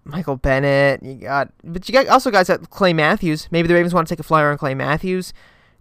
[0.04, 3.48] Michael Bennett, you got, but you got also guys Clay Matthews.
[3.50, 5.34] Maybe the Ravens want to take a flyer on Clay Matthews.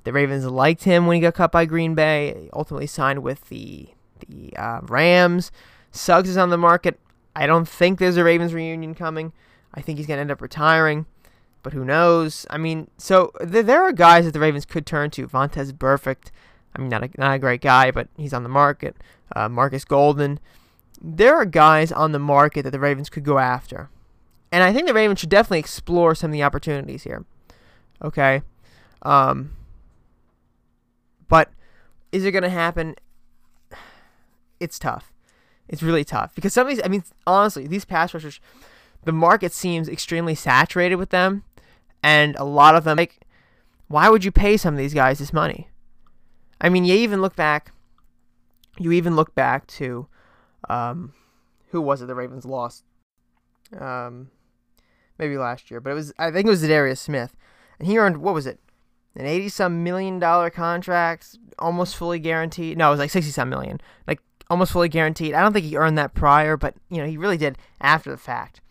[0.04, 2.50] The Ravens liked him when he got cut by Green Bay.
[2.52, 3.90] Ultimately signed with the
[4.28, 5.52] the uh, Rams.
[5.92, 7.00] Suggs is on the market.
[7.36, 9.32] I don't think there's a Ravens reunion coming.
[9.74, 11.06] I think he's going to end up retiring,
[11.66, 12.46] but who knows?
[12.52, 15.28] I mean, so th- there are guys that the Ravens could turn to.
[15.28, 16.30] Vontaze Burfict,
[16.76, 18.96] I mean, not a, not a great guy, but he's on the market.
[19.36, 20.40] Uh, Marcus Golden.
[21.02, 23.90] There are guys on the market that the Ravens could go after.
[24.52, 27.26] And I think the Ravens should definitely explore some of the opportunities here.
[28.04, 28.44] Okay?
[29.02, 29.54] Um,
[31.28, 31.50] but
[32.12, 32.94] is it going to happen?
[34.60, 35.12] It's tough.
[35.68, 38.40] It's really tough because some of these, I mean, honestly, these pass rushers,
[39.04, 41.44] the market seems extremely saturated with them,
[42.06, 43.20] and a lot of them like,
[43.88, 45.70] why would you pay some of these guys this money?
[46.62, 47.72] I mean, you even look back
[48.78, 50.08] you even look back to
[50.70, 51.14] um,
[51.70, 52.84] who was it the Ravens lost?
[53.78, 54.30] Um,
[55.18, 57.36] maybe last year, but it was I think it was Darius Smith,
[57.80, 58.60] and he earned what was it,
[59.16, 62.78] an eighty some million dollar contract, almost fully guaranteed.
[62.78, 65.34] No, it was like sixty some million, like almost fully guaranteed.
[65.34, 68.18] I don't think he earned that prior, but you know he really did after the
[68.18, 68.62] fact.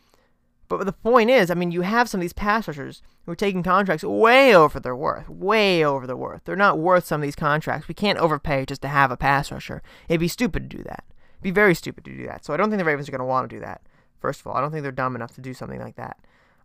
[0.68, 3.36] But the point is, I mean, you have some of these pass rushers who are
[3.36, 6.42] taking contracts way over their worth, way over their worth.
[6.44, 7.86] They're not worth some of these contracts.
[7.86, 9.82] We can't overpay just to have a pass rusher.
[10.08, 11.04] It'd be stupid to do that.
[11.34, 12.44] It'd be very stupid to do that.
[12.44, 13.82] So I don't think the Ravens are going to want to do that.
[14.20, 16.16] First of all, I don't think they're dumb enough to do something like that.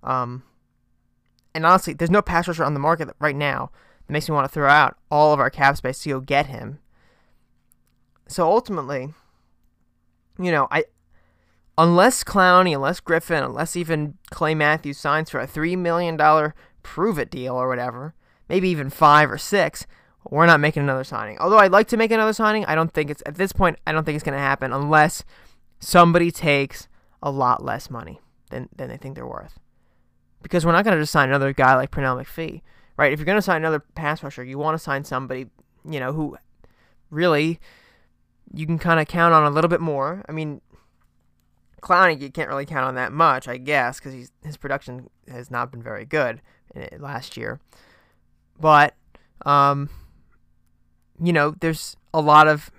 [0.01, 0.43] Um,
[1.53, 3.71] and honestly, there's no pass rusher on the market right now
[4.07, 6.45] that makes me want to throw out all of our cap space to go get
[6.45, 6.79] him.
[8.27, 9.13] So ultimately,
[10.39, 10.85] you know, I
[11.79, 17.17] unless Clowney, unless Griffen, unless even Clay Matthews signs for a three million dollar prove
[17.17, 18.13] it deal or whatever,
[18.49, 19.87] maybe even five or six,
[20.29, 21.37] we're not making another signing.
[21.39, 23.79] Although I'd like to make another signing, I don't think it's at this point.
[23.87, 25.23] I don't think it's going to happen unless
[25.79, 26.89] somebody takes
[27.23, 29.57] a lot less money than than they think they're worth.
[30.41, 32.61] Because we're not going to just sign another guy like Pernell McPhee,
[32.97, 33.13] right?
[33.13, 35.47] If you're going to sign another pass rusher, you want to sign somebody,
[35.89, 36.37] you know, who
[37.09, 37.59] really
[38.53, 40.25] you can kind of count on a little bit more.
[40.27, 40.59] I mean,
[41.81, 45.71] Clowney, you can't really count on that much, I guess, because his production has not
[45.71, 46.41] been very good
[46.97, 47.59] last year.
[48.59, 48.95] But,
[49.45, 49.89] um,
[51.21, 52.71] you know, there's a lot of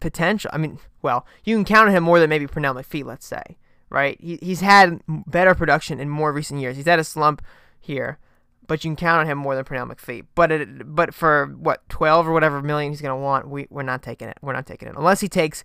[0.00, 0.50] potential.
[0.52, 3.56] I mean, well, you can count on him more than maybe Pernell McPhee, let's say,
[3.88, 4.18] right?
[4.20, 6.76] He, he's had better production in more recent years.
[6.76, 7.42] He's had a slump
[7.80, 8.18] here,
[8.66, 10.26] but you can count on him more than Pernell McPhee.
[10.34, 14.02] But it, but for what twelve or whatever million he's gonna want, we we're not
[14.02, 14.38] taking it.
[14.42, 15.64] We're not taking it unless he takes.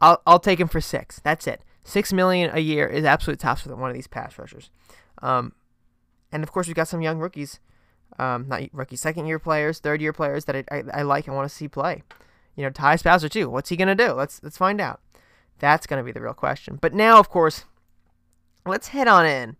[0.00, 1.20] I'll I'll take him for six.
[1.24, 1.62] That's it.
[1.88, 4.68] Six million a year is absolute tops for one of these pass rushers.
[5.22, 5.54] Um,
[6.30, 7.60] and of course we've got some young rookies,
[8.18, 11.34] um, not rookies, second year players, third year players that I, I, I like and
[11.34, 12.02] want to see play.
[12.56, 13.48] You know, Tyus Bowser too.
[13.48, 14.12] What's he gonna do?
[14.12, 15.00] Let's let's find out.
[15.60, 16.76] That's gonna be the real question.
[16.78, 17.64] But now, of course,
[18.66, 19.56] let's head on in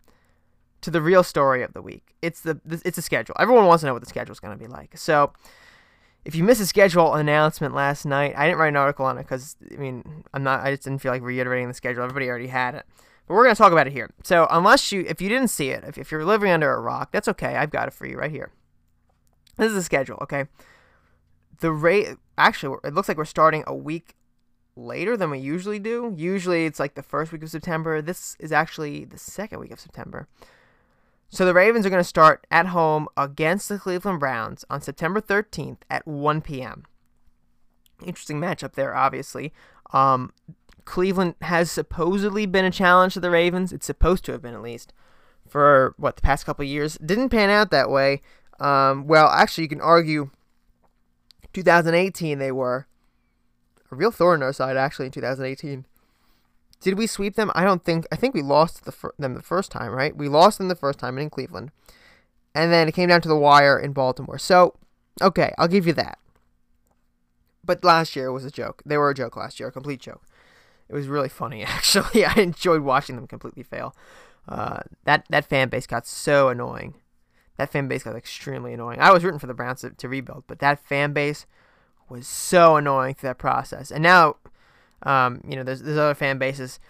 [0.82, 2.14] to the real story of the week.
[2.20, 3.36] It's the it's the schedule.
[3.38, 4.98] Everyone wants to know what the schedule is to be like.
[4.98, 5.32] So,
[6.24, 9.22] if you missed a schedule announcement last night, I didn't write an article on it
[9.22, 10.60] because I mean I'm not.
[10.60, 12.02] I just didn't feel like reiterating the schedule.
[12.02, 12.84] Everybody already had it,
[13.26, 14.10] but we're to talk about it here.
[14.24, 17.12] So unless you, if you didn't see it, if, if you're living under a rock,
[17.12, 17.56] that's okay.
[17.56, 18.50] I've got it for you right here.
[19.56, 20.18] This is the schedule.
[20.22, 20.44] Okay.
[21.60, 24.14] The rate actually, it looks like we're starting a week
[24.76, 26.14] later than we usually do.
[26.16, 28.00] Usually it's like the first week of September.
[28.00, 30.28] This is actually the second week of September.
[31.30, 35.20] So the Ravens are going to start at home against the Cleveland Browns on September
[35.20, 36.84] 13th at 1 p.m.
[38.04, 39.52] Interesting matchup there, obviously.
[39.92, 40.32] Um,
[40.86, 43.74] Cleveland has supposedly been a challenge to the Ravens.
[43.74, 44.94] It's supposed to have been, at least,
[45.46, 46.96] for what the past couple years.
[47.04, 48.22] Didn't pan out that way.
[48.58, 50.30] Um, well, actually, you can argue
[51.52, 52.86] 2018 they were
[53.90, 55.84] a real thorn in our side, actually, in 2018.
[56.80, 57.50] Did we sweep them?
[57.54, 58.06] I don't think.
[58.12, 60.16] I think we lost the fir- them the first time, right?
[60.16, 61.70] We lost them the first time in Cleveland,
[62.54, 64.38] and then it came down to the wire in Baltimore.
[64.38, 64.74] So,
[65.20, 66.18] okay, I'll give you that.
[67.64, 68.82] But last year was a joke.
[68.86, 70.22] They were a joke last year, a complete joke.
[70.88, 72.24] It was really funny, actually.
[72.24, 73.94] I enjoyed watching them completely fail.
[74.48, 76.94] Uh, that that fan base got so annoying.
[77.56, 79.00] That fan base got extremely annoying.
[79.00, 81.44] I was rooting for the Browns to, to rebuild, but that fan base
[82.08, 83.90] was so annoying through that process.
[83.90, 84.36] And now
[85.02, 86.80] um, you know, there's there's other fan bases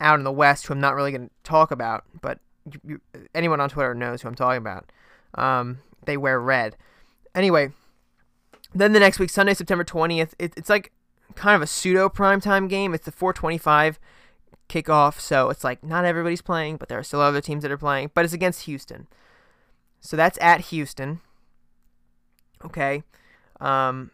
[0.00, 2.38] out in the West who I'm not really going to talk about, but
[2.70, 3.00] you, you,
[3.34, 4.90] anyone on Twitter knows who I'm talking about.
[5.34, 6.76] Um, they wear red.
[7.34, 7.70] Anyway,
[8.74, 10.92] then the next week, Sunday, September 20th, it, it's like
[11.34, 12.94] kind of a pseudo primetime game.
[12.94, 13.98] It's the 425
[14.68, 17.78] kickoff, so it's like not everybody's playing, but there are still other teams that are
[17.78, 19.06] playing, but it's against Houston.
[20.00, 21.20] So that's at Houston.
[22.64, 23.02] Okay.
[23.60, 24.10] Um,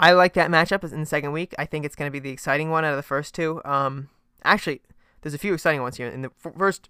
[0.00, 1.54] I like that matchup in the second week.
[1.58, 3.60] I think it's going to be the exciting one out of the first two.
[3.64, 4.08] Um,
[4.42, 4.82] actually,
[5.22, 6.88] there's a few exciting ones here in the first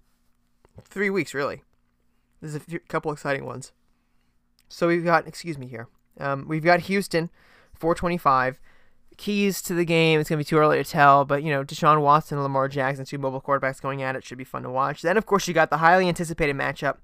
[0.84, 1.34] three weeks.
[1.34, 1.62] Really,
[2.40, 3.72] there's a few, couple exciting ones.
[4.68, 5.88] So we've got, excuse me here.
[6.18, 7.30] Um, we've got Houston,
[7.74, 8.58] 425.
[9.16, 10.18] Keys to the game.
[10.18, 13.04] It's gonna be too early to tell, but you know, Deshaun Watson and Lamar Jackson,
[13.04, 15.02] two mobile quarterbacks going at it, should be fun to watch.
[15.02, 16.96] Then, of course, you got the highly anticipated matchup.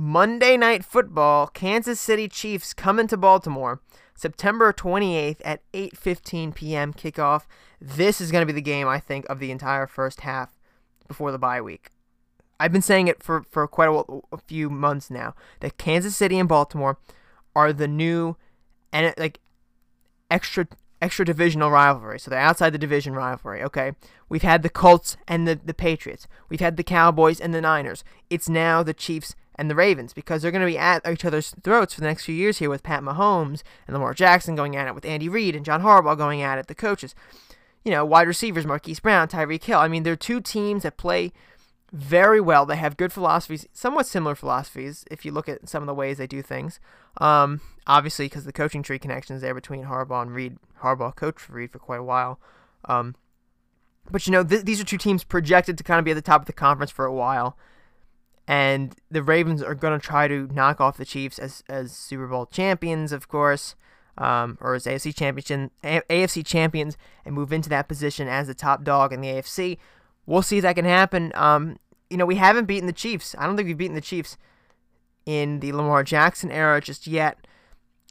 [0.00, 3.80] Monday Night Football, Kansas City Chiefs coming to Baltimore.
[4.14, 6.92] September 28th at 8:15 p.m.
[6.92, 7.46] kickoff.
[7.80, 10.56] This is going to be the game I think of the entire first half
[11.08, 11.90] before the bye week.
[12.60, 16.38] I've been saying it for for quite a, a few months now that Kansas City
[16.38, 16.98] and Baltimore
[17.56, 18.36] are the new
[18.92, 19.40] and like
[20.30, 20.68] extra
[21.02, 22.20] extra divisional rivalry.
[22.20, 23.64] So they're outside the division rivalry.
[23.64, 23.92] Okay,
[24.28, 26.28] we've had the Colts and the the Patriots.
[26.48, 28.04] We've had the Cowboys and the Niners.
[28.30, 31.54] It's now the Chiefs and the Ravens because they're going to be at each other's
[31.62, 34.86] throats for the next few years here with Pat Mahomes and Lamar Jackson going at
[34.86, 37.14] it, with Andy Reid and John Harbaugh going at it, the coaches.
[37.84, 39.78] You know, wide receivers, Marquise Brown, Tyreek Hill.
[39.78, 41.32] I mean, they're two teams that play
[41.92, 42.66] very well.
[42.66, 46.18] They have good philosophies, somewhat similar philosophies if you look at some of the ways
[46.18, 46.80] they do things.
[47.18, 50.58] Um, obviously, because the coaching tree connections there between Harbaugh and Reid.
[50.82, 52.38] Harbaugh coached for Reid for quite a while.
[52.84, 53.16] Um,
[54.10, 56.22] but you know, th- these are two teams projected to kind of be at the
[56.22, 57.56] top of the conference for a while,
[58.48, 62.26] and the Ravens are going to try to knock off the Chiefs as as Super
[62.26, 63.76] Bowl champions, of course,
[64.16, 68.82] um, or as AFC champion AFC champions, and move into that position as the top
[68.82, 69.76] dog in the AFC.
[70.24, 71.30] We'll see if that can happen.
[71.34, 73.34] Um, you know, we haven't beaten the Chiefs.
[73.38, 74.38] I don't think we've beaten the Chiefs
[75.26, 77.46] in the Lamar Jackson era just yet.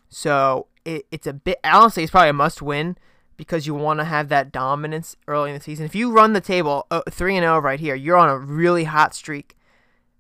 [0.08, 1.58] So it, it's a bit.
[1.64, 2.96] Honestly, it's probably a must win
[3.38, 5.86] because you want to have that dominance early in the season.
[5.86, 8.84] If you run the table uh, 3 and 0 right here, you're on a really
[8.84, 9.57] hot streak.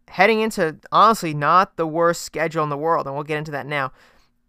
[0.09, 3.65] Heading into honestly not the worst schedule in the world, and we'll get into that
[3.65, 3.91] now.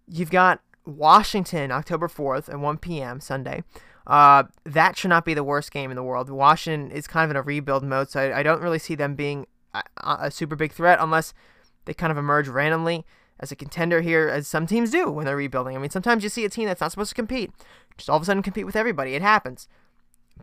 [0.07, 3.21] You've got Washington October 4th at 1 p.m.
[3.21, 3.63] Sunday.
[4.07, 6.31] Uh, that should not be the worst game in the world.
[6.31, 9.15] Washington is kind of in a rebuild mode, so I, I don't really see them
[9.15, 11.35] being a, a super big threat unless
[11.85, 13.05] they kind of emerge randomly
[13.41, 15.77] as a contender here, as some teams do when they're rebuilding.
[15.77, 17.53] I mean, sometimes you see a team that's not supposed to compete
[17.99, 19.15] just all of a sudden compete with everybody.
[19.15, 19.69] It happens.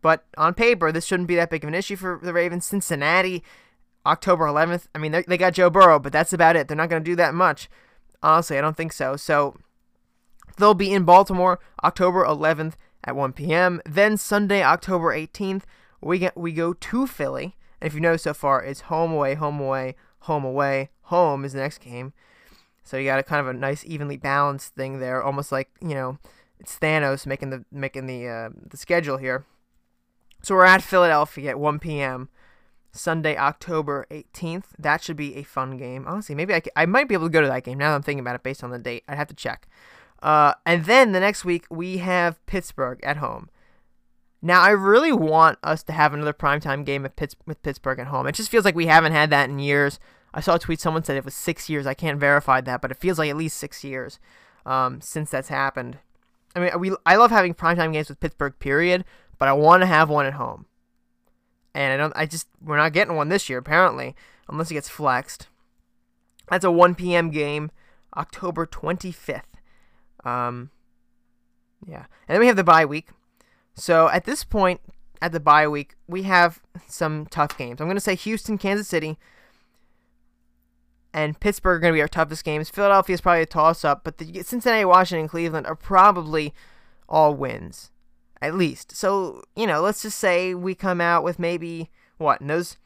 [0.01, 2.65] But on paper, this shouldn't be that big of an issue for the Ravens.
[2.65, 3.43] Cincinnati,
[4.05, 4.87] October 11th.
[4.93, 6.67] I mean, they got Joe Burrow, but that's about it.
[6.67, 7.69] They're not going to do that much.
[8.21, 9.15] Honestly, I don't think so.
[9.15, 9.55] So
[10.57, 13.81] they'll be in Baltimore October 11th at 1 p.m.
[13.85, 15.63] Then Sunday, October 18th,
[16.01, 17.55] we get we go to Philly.
[17.81, 20.89] And if you know so far, it's home away, home away, home away.
[21.03, 22.13] Home is the next game.
[22.83, 25.95] So you got a kind of a nice evenly balanced thing there, almost like you
[25.95, 26.19] know
[26.59, 29.45] it's Thanos making the making the uh, the schedule here.
[30.41, 32.29] So we're at Philadelphia at 1 p.m.
[32.95, 34.65] Sunday, October 18th.
[34.79, 36.05] That should be a fun game.
[36.07, 38.03] Honestly, maybe I, I might be able to go to that game now that I'm
[38.03, 39.03] thinking about it based on the date.
[39.07, 39.67] I'd have to check.
[40.21, 43.49] Uh, and then the next week, we have Pittsburgh at home.
[44.41, 48.07] Now, I really want us to have another primetime game at Pitts- with Pittsburgh at
[48.07, 48.27] home.
[48.27, 49.99] It just feels like we haven't had that in years.
[50.33, 51.87] I saw a tweet, someone said it was six years.
[51.87, 54.19] I can't verify that, but it feels like at least six years
[54.65, 55.97] um, since that's happened.
[56.55, 59.05] I mean, we I love having primetime games with Pittsburgh, period,
[59.37, 60.65] but I want to have one at home.
[61.75, 64.15] And I don't I just we're not getting one this year apparently,
[64.49, 65.47] unless it gets flexed.
[66.49, 67.29] That's a 1 p.m.
[67.29, 67.69] game,
[68.15, 69.41] October 25th.
[70.23, 70.71] Um
[71.85, 72.05] yeah.
[72.27, 73.09] And then we have the bye week.
[73.75, 74.81] So at this point
[75.21, 77.79] at the bye week, we have some tough games.
[77.79, 79.17] I'm going to say Houston, Kansas City,
[81.13, 82.69] and Pittsburgh are going to be our toughest games.
[82.69, 86.53] Philadelphia is probably a toss up, but the Cincinnati, Washington, Cleveland are probably
[87.07, 87.91] all wins,
[88.41, 88.95] at least.
[88.95, 92.77] So, you know, let's just say we come out with maybe, what, in those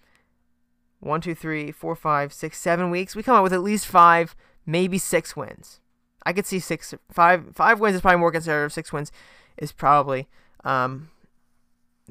[0.99, 4.35] one, two, three, four, five, six, seven weeks, we come out with at least five,
[4.65, 5.79] maybe six wins.
[6.25, 8.73] I could see six, five, five wins is probably more conservative.
[8.73, 9.11] Six wins
[9.57, 10.27] is probably
[10.63, 11.09] um,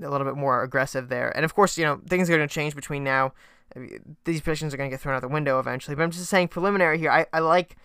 [0.03, 1.35] a little bit more aggressive there.
[1.37, 3.33] And of course, you know, things are going to change between now
[4.25, 5.95] these predictions are going to get thrown out the window eventually.
[5.95, 7.11] But I'm just saying preliminary here.
[7.11, 7.77] I, I like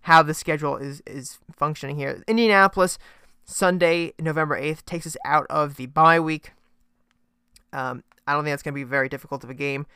[0.00, 2.22] how the schedule is is functioning here.
[2.26, 2.98] Indianapolis
[3.46, 6.52] Sunday, November 8th takes us out of the bye week.
[7.72, 9.86] Um, I don't think that's going to be very difficult of a game.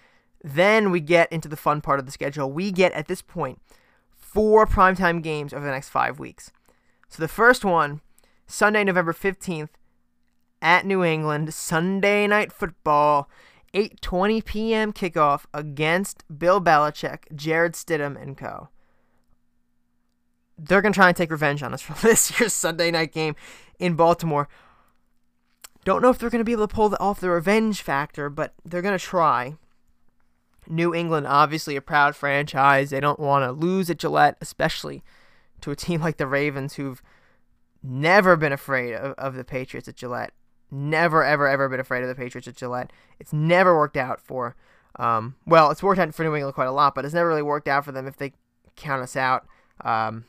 [0.43, 2.51] Then we get into the fun part of the schedule.
[2.51, 3.61] We get at this point
[4.17, 6.53] four primetime games over the next five weeks.
[7.09, 8.01] So the first one,
[8.47, 9.71] Sunday, November 15th,
[10.63, 13.29] at New England, Sunday night football.
[13.73, 14.93] 8:20 p.m.
[14.93, 18.69] kickoff against Bill Belichick, Jarrett Stidham, and co.
[20.63, 23.37] They're gonna try and take revenge on us for this year's Sunday night game
[23.79, 24.49] in Baltimore.
[25.85, 28.83] Don't know if they're gonna be able to pull off the revenge factor, but they're
[28.83, 29.55] gonna try.
[30.69, 32.91] New England, obviously a proud franchise.
[32.91, 35.03] They don't want to lose at Gillette, especially
[35.63, 37.03] to a team like the Ravens, who've
[37.83, 40.33] never been afraid of, of the Patriots at Gillette
[40.71, 42.93] never, ever, ever been afraid of the Patriots at Gillette.
[43.19, 44.57] It's never worked out for,
[44.97, 47.43] um, well, it's worked out for New England quite a lot, but it's never really
[47.43, 48.33] worked out for them if they
[48.77, 49.47] count us out.
[49.83, 50.25] Um,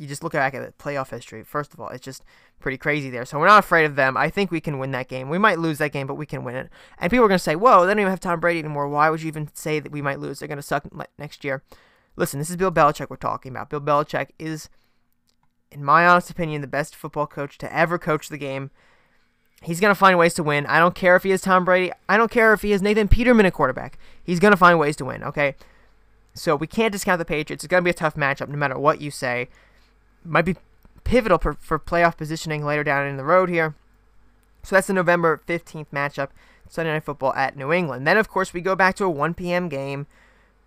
[0.00, 1.44] you just look back at the playoff history.
[1.44, 2.24] First of all, it's just
[2.58, 3.26] pretty crazy there.
[3.26, 4.16] So we're not afraid of them.
[4.16, 5.28] I think we can win that game.
[5.28, 6.70] We might lose that game, but we can win it.
[6.98, 8.88] And people are going to say, whoa, they don't even have Tom Brady anymore.
[8.88, 10.38] Why would you even say that we might lose?
[10.38, 10.86] They're going to suck
[11.18, 11.62] next year.
[12.16, 13.68] Listen, this is Bill Belichick we're talking about.
[13.68, 14.70] Bill Belichick is,
[15.70, 18.70] in my honest opinion, the best football coach to ever coach the game.
[19.62, 20.64] He's going to find ways to win.
[20.64, 21.92] I don't care if he is Tom Brady.
[22.08, 23.98] I don't care if he is Nathan Peterman at quarterback.
[24.24, 25.56] He's going to find ways to win, okay?
[26.32, 27.64] So we can't discount the Patriots.
[27.64, 29.50] It's going to be a tough matchup no matter what you say.
[30.24, 30.56] Might be
[31.04, 33.74] pivotal for, for playoff positioning later down in the road here.
[34.62, 36.28] So that's the November 15th matchup,
[36.68, 38.06] Sunday Night Football at New England.
[38.06, 39.68] Then, of course, we go back to a 1 p.m.
[39.68, 40.06] game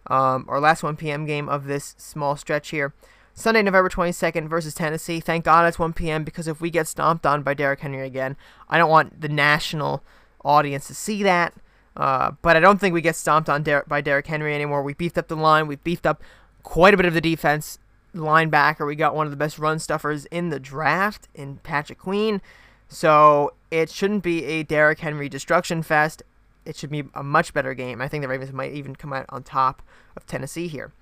[0.07, 1.25] um, our last 1 p.m.
[1.25, 2.93] game of this small stretch here.
[3.33, 5.19] Sunday, November 22nd versus Tennessee.
[5.19, 6.23] Thank God it's 1 p.m.
[6.23, 8.35] because if we get stomped on by Derrick Henry again,
[8.69, 10.03] I don't want the national
[10.43, 11.53] audience to see that.
[11.95, 14.83] Uh, but I don't think we get stomped on Der- by Derrick Henry anymore.
[14.83, 15.67] We beefed up the line.
[15.67, 16.21] We beefed up
[16.63, 17.79] quite a bit of the defense.
[18.13, 22.41] Linebacker, we got one of the best run stuffers in the draft in Patrick Queen.
[22.87, 26.21] So it shouldn't be a Derrick Henry destruction fest.
[26.65, 28.01] It should be a much better game.
[28.01, 29.81] I think the Ravens might even come out on top
[30.15, 30.93] of Tennessee here.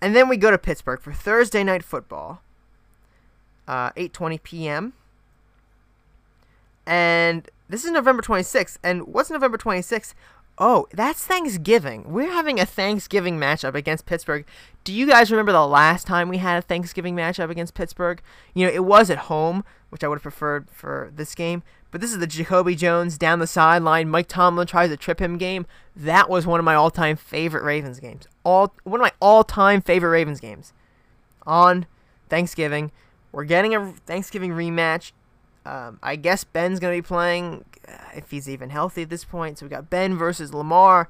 [0.00, 2.42] And then we go to Pittsburgh for Thursday night football,
[3.66, 4.92] uh, 8:20 p.m.
[6.86, 8.78] And this is November 26th.
[8.82, 10.14] And what's November 26th?
[10.56, 12.12] Oh, that's Thanksgiving.
[12.12, 14.46] We're having a Thanksgiving matchup against Pittsburgh.
[14.84, 18.22] Do you guys remember the last time we had a Thanksgiving matchup against Pittsburgh?
[18.54, 21.64] You know, it was at home, which I would have preferred for this game.
[21.90, 24.08] But this is the Jacoby Jones down the sideline.
[24.08, 25.66] Mike Tomlin tries to trip him game.
[25.96, 28.28] That was one of my all-time favorite Ravens games.
[28.44, 30.72] All one of my all-time favorite Ravens games.
[31.46, 31.86] On
[32.28, 32.92] Thanksgiving,
[33.32, 35.10] we're getting a Thanksgiving rematch.
[35.66, 39.58] Um, I guess Ben's gonna be playing uh, if he's even healthy at this point.
[39.58, 41.08] So we got Ben versus Lamar.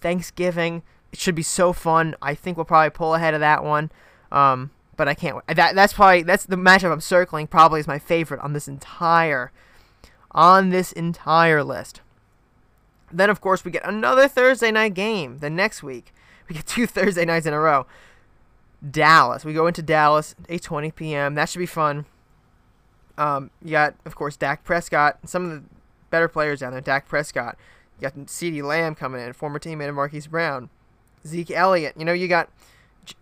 [0.00, 0.82] Thanksgiving.
[1.12, 2.14] It should be so fun.
[2.20, 3.90] I think we'll probably pull ahead of that one.
[4.30, 5.44] Um, but I can't.
[5.48, 7.46] That that's probably that's the matchup I'm circling.
[7.46, 9.52] Probably is my favorite on this entire
[10.30, 12.00] on this entire list.
[13.12, 16.12] Then of course we get another Thursday night game the next week.
[16.48, 17.86] We get two Thursday nights in a row.
[18.88, 19.44] Dallas.
[19.44, 21.34] We go into Dallas 8:20 p.m.
[21.34, 22.06] That should be fun.
[23.18, 25.62] Um, you got, of course, Dak Prescott, some of the
[26.10, 26.80] better players down there.
[26.80, 27.56] Dak Prescott.
[27.98, 30.68] You got CeeDee Lamb coming in, former teammate of Marquise Brown.
[31.26, 31.94] Zeke Elliott.
[31.96, 32.50] You know, you got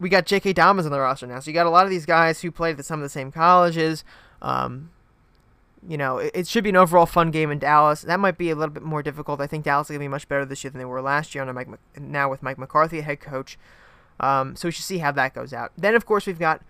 [0.01, 0.53] we got J.K.
[0.55, 2.79] Dobbins on the roster now, so you got a lot of these guys who played
[2.79, 4.05] at some of the same colleges.
[4.41, 4.91] Um,
[5.87, 8.03] you know, it, it, should be an overall fun game in Dallas.
[8.03, 9.41] That might be a little bit more difficult.
[9.41, 11.35] I think Dallas is going to be much better this year than they were last
[11.35, 11.69] year under Mike,
[11.99, 13.59] now with Mike McCarthy, head coach.
[14.21, 15.73] Um, so we should see how that goes out.
[15.77, 16.63] Then, of course, we've got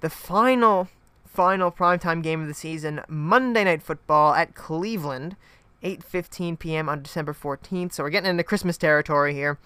[0.00, 0.88] the final
[1.32, 5.36] final primetime game of the season, Monday Night Football at Cleveland,
[5.82, 6.88] 8:15 p.m.
[6.88, 7.92] on December 14th.
[7.92, 9.58] So we're getting into Christmas territory here.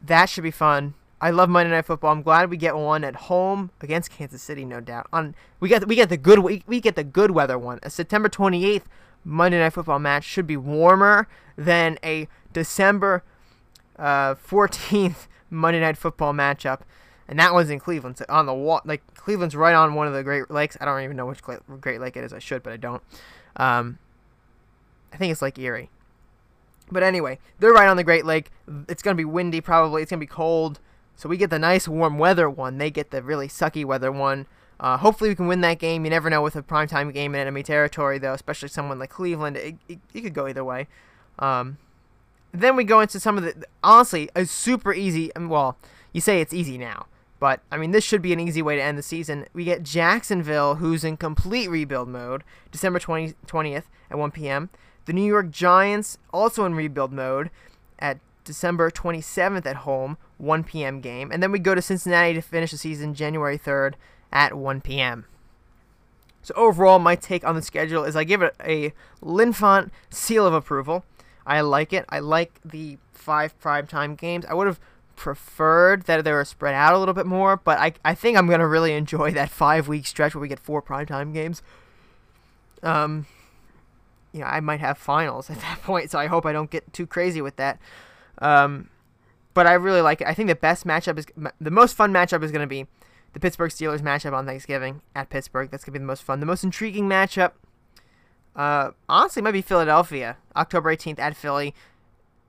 [0.00, 0.94] That should be fun.
[1.20, 2.12] I love Monday Night Football.
[2.12, 5.06] I'm glad we get one at home against Kansas City, no doubt.
[5.12, 7.78] On we get we get the good we, we get the good weather one.
[7.82, 8.84] A September 28th
[9.24, 13.22] Monday Night Football match should be warmer than a December
[13.98, 16.80] uh, 14th Monday Night Football matchup
[17.28, 18.18] and that one's in Cleveland.
[18.18, 20.76] So on the wall, like Cleveland's right on one of the Great Lakes.
[20.80, 22.32] I don't even know which Great Lake it is.
[22.32, 23.02] I should, but I don't.
[23.56, 23.98] Um,
[25.12, 25.90] I think it's Lake Erie.
[26.90, 28.50] But anyway, they're right on the Great Lake.
[28.88, 30.02] It's gonna be windy, probably.
[30.02, 30.80] It's gonna be cold.
[31.16, 32.78] So we get the nice warm weather one.
[32.78, 34.46] They get the really sucky weather one.
[34.80, 36.04] Uh, hopefully we can win that game.
[36.04, 39.56] You never know with a primetime game in enemy territory, though, especially someone like Cleveland.
[39.56, 40.88] It, it, it could go either way.
[41.38, 41.78] Um,
[42.52, 45.30] then we go into some of the honestly a super easy.
[45.36, 45.76] Well,
[46.12, 47.06] you say it's easy now.
[47.38, 49.46] But, I mean, this should be an easy way to end the season.
[49.52, 54.70] We get Jacksonville, who's in complete rebuild mode, December 20, 20th at 1 p.m.
[55.06, 57.50] The New York Giants, also in rebuild mode,
[57.98, 61.00] at December 27th at home, 1 p.m.
[61.00, 61.32] game.
[61.32, 63.94] And then we go to Cincinnati to finish the season January 3rd
[64.32, 65.26] at 1 p.m.
[66.42, 68.92] So overall, my take on the schedule is I give it a
[69.22, 71.04] Linfont seal of approval.
[71.46, 72.04] I like it.
[72.08, 74.44] I like the five primetime games.
[74.46, 74.80] I would have
[75.22, 78.48] preferred that they were spread out a little bit more, but I, I think I'm
[78.48, 81.62] going to really enjoy that five week stretch where we get four primetime games.
[82.82, 83.26] Um,
[84.32, 86.92] you know, I might have finals at that point, so I hope I don't get
[86.92, 87.78] too crazy with that.
[88.38, 88.90] Um,
[89.54, 90.26] but I really like it.
[90.26, 91.26] I think the best matchup is
[91.60, 92.88] the most fun matchup is going to be
[93.32, 95.70] the Pittsburgh Steelers matchup on Thanksgiving at Pittsburgh.
[95.70, 96.40] That's going to be the most fun.
[96.40, 97.52] The most intriguing matchup,
[98.56, 101.76] uh, honestly, might be Philadelphia, October 18th at Philly.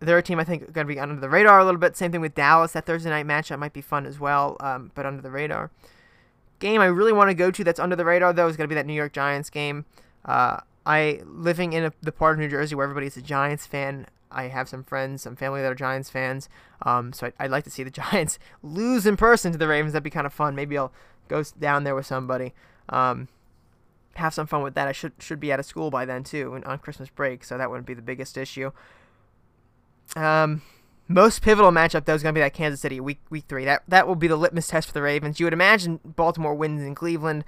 [0.06, 1.96] They're a team I think going to be under the radar a little bit.
[1.96, 2.74] Same thing with Dallas.
[2.74, 5.72] That Thursday night matchup might be fun as well, um, but under the radar.
[6.60, 8.70] Game I really want to go to that's under the radar though is going to
[8.70, 9.86] be that New York Giants game.
[10.26, 14.08] Uh, I living in a, the part of New Jersey where everybody's a Giants fan.
[14.32, 16.50] I have some friends, some family that are Giants fans.
[16.82, 19.94] Um, so I, would like to see the Giants lose in person to the Ravens.
[19.94, 20.56] That'd be kind of fun.
[20.56, 20.92] Maybe I'll
[21.28, 22.54] go down there with somebody.
[22.90, 23.28] Um,
[24.16, 24.88] have some fun with that.
[24.88, 27.70] I should should be out of school by then too, on Christmas break, so that
[27.70, 28.72] wouldn't be the biggest issue.
[30.16, 30.62] Um,
[31.08, 33.66] most pivotal matchup though is going to be that Kansas City week week three.
[33.66, 35.40] That that will be the litmus test for the Ravens.
[35.40, 37.44] You would imagine Baltimore wins in Cleveland.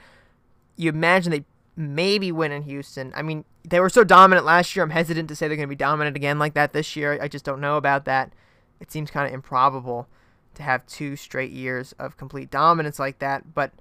[0.76, 1.45] You imagine they
[1.76, 3.12] maybe win in Houston.
[3.16, 4.84] I mean, they were so dominant last year.
[4.84, 7.18] I'm hesitant to say they're going to be dominant again like that this year.
[7.22, 8.34] I just don't know about that.
[8.80, 10.08] It seems kind of improbable
[10.56, 13.53] to have two straight years of complete dominance like that.
[13.53, 13.72] But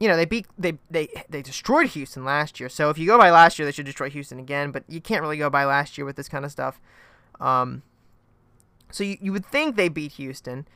[0.00, 2.68] you know, they beat they they they destroyed Houston last year.
[2.68, 4.70] So if you go by last year, they should destroy Houston again.
[4.70, 6.80] But you can't really go by last year with this kind of stuff.
[7.40, 7.82] Um,
[8.94, 10.66] so you, you would think they beat Houston.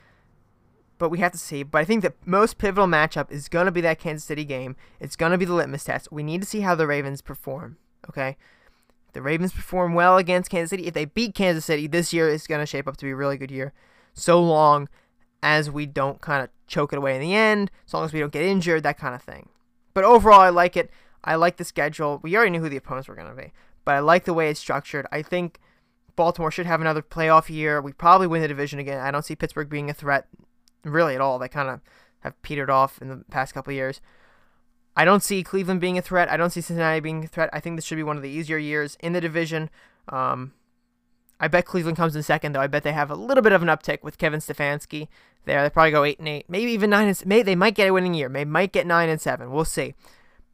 [0.98, 1.62] but we have to see.
[1.62, 4.76] But I think the most pivotal matchup is going to be that Kansas City game.
[5.00, 6.10] It's going to be the litmus test.
[6.10, 7.76] We need to see how the Ravens perform.
[8.08, 8.36] Okay,
[9.12, 10.86] the Ravens perform well against Kansas City.
[10.86, 13.16] If they beat Kansas City this year, is going to shape up to be a
[13.16, 13.72] really good year.
[14.14, 14.88] So long
[15.42, 18.18] as we don't kind of choke it away in the end, as long as we
[18.18, 19.48] don't get injured, that kind of thing.
[19.94, 20.90] But overall, I like it.
[21.22, 22.18] I like the schedule.
[22.22, 23.52] We already knew who the opponents were going to be,
[23.84, 25.06] but I like the way it's structured.
[25.12, 25.60] I think
[26.18, 27.80] Baltimore should have another playoff year.
[27.80, 28.98] We probably win the division again.
[28.98, 30.26] I don't see Pittsburgh being a threat
[30.82, 31.38] really at all.
[31.38, 31.80] They kind of
[32.20, 34.00] have petered off in the past couple years.
[34.96, 36.28] I don't see Cleveland being a threat.
[36.28, 37.50] I don't see Cincinnati being a threat.
[37.52, 39.70] I think this should be one of the easier years in the division.
[40.08, 40.54] Um,
[41.38, 42.60] I bet Cleveland comes in second, though.
[42.60, 45.06] I bet they have a little bit of an uptick with Kevin Stefanski
[45.44, 45.62] there.
[45.62, 47.06] They probably go eight and eight, maybe even nine.
[47.06, 47.16] And,
[47.46, 48.28] they might get a winning year.
[48.28, 49.52] They might get nine and seven.
[49.52, 49.94] We'll see.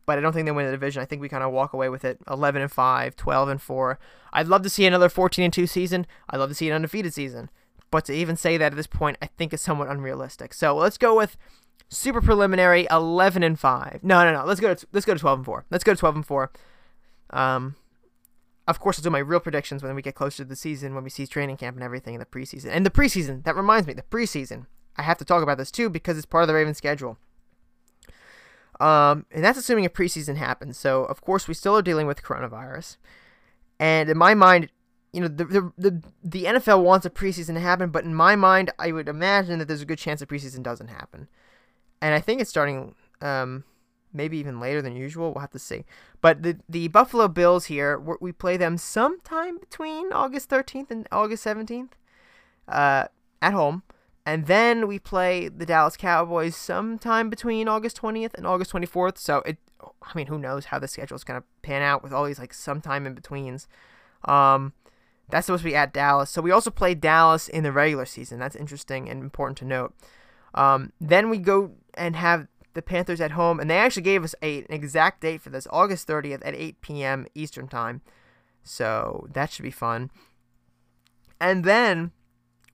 [0.06, 1.02] But I don't think they win the division.
[1.02, 3.98] I think we kind of walk away with it 11 and 5, 12 and 4.
[4.32, 6.06] I'd love to see another 14 and 2 season.
[6.28, 7.50] I'd love to see an undefeated season.
[7.90, 10.52] But to even say that at this point, I think is somewhat unrealistic.
[10.52, 11.36] So let's go with
[11.88, 14.00] super preliminary 11 and 5.
[14.02, 14.44] No, no, no.
[14.44, 15.64] Let's go to let's go to 12 and 4.
[15.70, 16.50] Let's go to 12 and 4.
[17.30, 17.76] Um
[18.66, 21.04] of course, I'll do my real predictions when we get closer to the season, when
[21.04, 22.70] we see training camp and everything in the preseason.
[22.70, 24.66] And the preseason, that reminds me, the preseason.
[24.96, 27.18] I have to talk about this too because it's part of the Ravens schedule.
[28.80, 30.76] Um, and that's assuming a preseason happens.
[30.76, 32.96] So, of course, we still are dealing with coronavirus.
[33.78, 34.70] And in my mind,
[35.12, 38.34] you know, the, the, the, the NFL wants a preseason to happen, but in my
[38.34, 41.28] mind, I would imagine that there's a good chance a preseason doesn't happen.
[42.02, 43.64] And I think it's starting um,
[44.12, 45.32] maybe even later than usual.
[45.32, 45.84] We'll have to see.
[46.20, 51.44] But the the Buffalo Bills here, we play them sometime between August 13th and August
[51.44, 51.90] 17th
[52.68, 53.06] uh,
[53.42, 53.82] at home.
[54.26, 59.18] And then we play the Dallas Cowboys sometime between August 20th and August 24th.
[59.18, 62.12] So it, I mean, who knows how the schedule is going to pan out with
[62.12, 63.68] all these like sometime in betweens.
[64.24, 64.72] Um,
[65.28, 66.30] that's supposed to be at Dallas.
[66.30, 68.38] So we also play Dallas in the regular season.
[68.38, 69.94] That's interesting and important to note.
[70.54, 74.34] Um, then we go and have the Panthers at home, and they actually gave us
[74.42, 77.26] a, an exact date for this August 30th at 8 p.m.
[77.34, 78.02] Eastern Time.
[78.62, 80.10] So that should be fun.
[81.40, 82.12] And then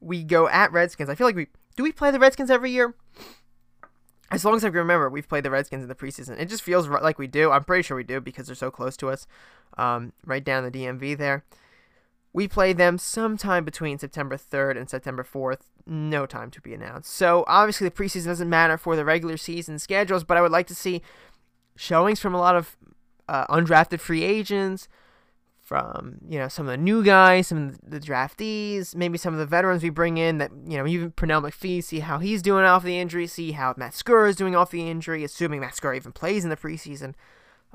[0.00, 1.10] we go at Redskins.
[1.10, 2.94] I feel like we do we play the Redskins every year?
[4.30, 6.38] As long as I can remember, we've played the Redskins in the preseason.
[6.38, 7.50] It just feels like we do.
[7.50, 9.26] I'm pretty sure we do because they're so close to us,
[9.76, 11.44] um, right down the DMV there.
[12.32, 15.62] We play them sometime between September 3rd and September 4th.
[15.84, 17.12] No time to be announced.
[17.12, 20.68] So obviously the preseason doesn't matter for the regular season schedules, but I would like
[20.68, 21.02] to see
[21.74, 22.76] showings from a lot of
[23.28, 24.86] uh, undrafted free agents,
[25.70, 29.38] from you know some of the new guys, some of the draftees, maybe some of
[29.38, 30.38] the veterans we bring in.
[30.38, 33.72] That you know even Pernell McPhee, see how he's doing off the injury, see how
[33.76, 37.14] Matt Skura is doing off the injury, assuming Matt Skura even plays in the preseason.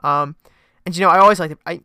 [0.04, 0.36] Um,
[0.86, 1.80] and you know I always like I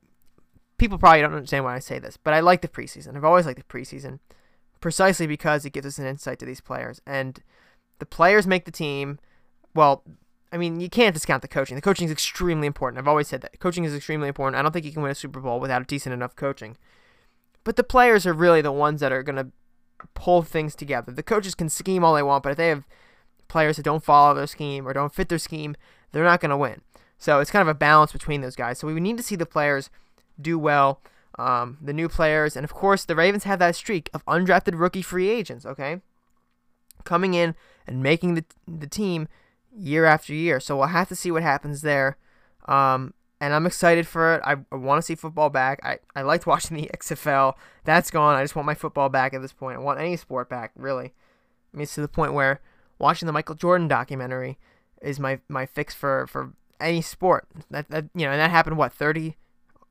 [0.78, 3.16] people probably don't understand why I say this, but I like the preseason.
[3.16, 4.18] I've always liked the preseason
[4.80, 7.00] precisely because it gives us an insight to these players.
[7.06, 7.40] And
[8.00, 9.20] the players make the team.
[9.76, 10.02] Well,
[10.53, 11.76] I mean, you can't discount the coaching.
[11.76, 12.98] The coaching is extremely important.
[12.98, 13.59] I've always said that.
[13.61, 14.59] Coaching is extremely important.
[14.59, 16.76] I don't think you can win a Super Bowl without decent enough coaching.
[17.62, 19.48] But the players are really the ones that are going to
[20.14, 21.12] pull things together.
[21.12, 22.84] The coaches can scheme all they want, but if they have
[23.48, 25.76] players that don't follow their scheme or don't fit their scheme,
[26.12, 26.80] they're not going to win.
[27.18, 28.78] So it's kind of a balance between those guys.
[28.78, 29.90] So we need to see the players
[30.40, 31.01] do well.
[31.38, 35.01] Um, the new players, and of course, the Ravens have that streak of undrafted rookie
[35.01, 35.64] free agents.
[35.64, 36.01] Okay,
[37.05, 37.55] coming in
[37.86, 39.28] and making the the team
[39.77, 40.61] year after year.
[40.61, 42.16] So we'll have to see what happens there.
[42.66, 44.43] Um, and I'm excited for it.
[44.45, 45.81] I, I want to see football back.
[45.83, 47.55] I, I liked watching the XFL.
[47.85, 48.37] That's gone.
[48.37, 49.79] I just want my football back at this point.
[49.79, 51.14] I want any sport back, really.
[51.73, 52.61] I mean, it's to the point where
[52.99, 54.59] watching the Michael Jordan documentary
[55.01, 57.49] is my, my fix for, for any sport.
[57.71, 59.37] That, that you know, and that happened what 30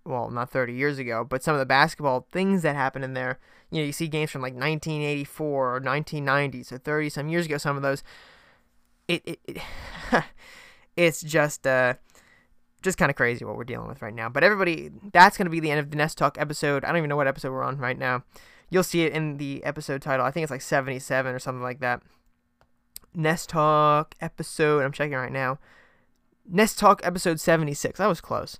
[0.06, 3.40] well, not 30 years ago, but some of the basketball things that happened in there.
[3.70, 7.58] You know, you see games from like 1984 or 1990, so 30 some years ago.
[7.58, 8.04] Some of those,
[9.10, 9.62] it, it, it
[10.95, 11.95] it's just uh,
[12.82, 14.30] just kind of crazy what we're dealing with right now.
[14.30, 16.86] But everybody, that's gonna be the end of the Nest Talk episode.
[16.86, 18.24] I don't even know what episode we're on right now.
[18.70, 20.26] You'll see it in the episode title.
[20.26, 22.03] I think it's like 77 or something like that.
[23.16, 24.84] Nest Talk episode.
[24.84, 25.57] I'm checking right now.
[26.47, 27.97] Nest Talk episode 76.
[27.97, 28.60] That was close.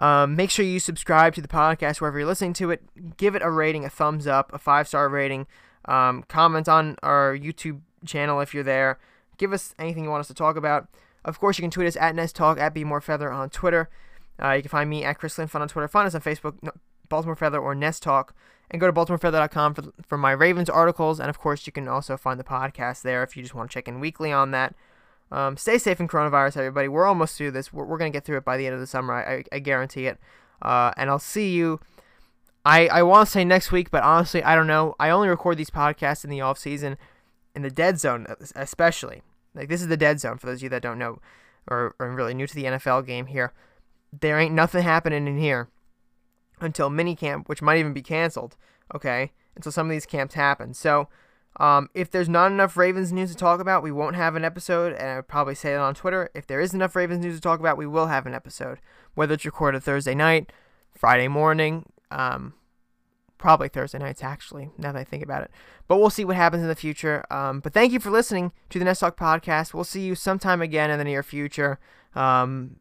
[0.00, 3.16] Um, make sure you subscribe to the podcast wherever you're listening to it.
[3.16, 5.48] Give it a rating, a thumbs up, a five star rating.
[5.86, 9.00] Um, comment on our YouTube channel if you're there.
[9.38, 10.88] Give us anything you want us to talk about.
[11.24, 13.88] Of course, you can tweet us at Nest Talk at Be More Feather on Twitter.
[14.40, 15.88] Uh, you can find me at Chris Linfont on Twitter.
[15.88, 16.54] Find us on Facebook,
[17.08, 18.34] Baltimore Feather or Nest Talk,
[18.70, 21.18] and go to BaltimoreFeather.com for for my Ravens articles.
[21.18, 23.74] And of course, you can also find the podcast there if you just want to
[23.74, 24.74] check in weekly on that.
[25.30, 26.88] Um, stay safe in coronavirus, everybody.
[26.88, 27.72] We're almost through this.
[27.72, 29.14] We're, we're going to get through it by the end of the summer.
[29.14, 30.18] I, I, I guarantee it.
[30.62, 31.80] Uh, and I'll see you.
[32.64, 34.94] I, I want to say next week, but honestly, I don't know.
[34.98, 36.96] I only record these podcasts in the off season,
[37.54, 38.26] in the dead zone,
[38.56, 39.22] especially.
[39.58, 41.18] Like this is the dead zone for those of you that don't know
[41.68, 43.52] or are really new to the NFL game here.
[44.18, 45.68] There ain't nothing happening in here
[46.60, 48.56] until minicamp, which might even be canceled.
[48.94, 50.72] Okay, until some of these camps happen.
[50.72, 51.08] So
[51.58, 54.92] um, if there's not enough Ravens news to talk about, we won't have an episode,
[54.92, 56.30] and I would probably say that on Twitter.
[56.34, 58.78] If there is enough Ravens news to talk about, we will have an episode,
[59.14, 60.52] whether it's recorded Thursday night,
[60.96, 62.54] Friday morning, um,
[63.38, 64.70] probably Thursday nights actually.
[64.76, 65.50] Now that I think about it,
[65.86, 67.24] but we'll see what happens in the future.
[67.32, 69.72] Um, but thank you for listening to the Nest Talk podcast.
[69.72, 71.78] We'll see you sometime again in the near future.
[72.14, 72.76] Um,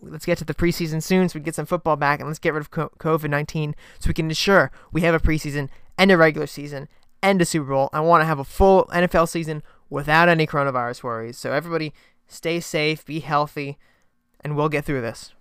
[0.00, 2.38] let's get to the preseason soon so we can get some football back and let's
[2.38, 5.68] get rid of COVID 19 so we can ensure we have a preseason
[5.98, 6.88] and a regular season
[7.22, 7.90] and a Super Bowl.
[7.92, 11.38] I want to have a full NFL season without any coronavirus worries.
[11.38, 11.92] So everybody
[12.26, 13.78] stay safe, be healthy,
[14.40, 15.32] and we'll get through this.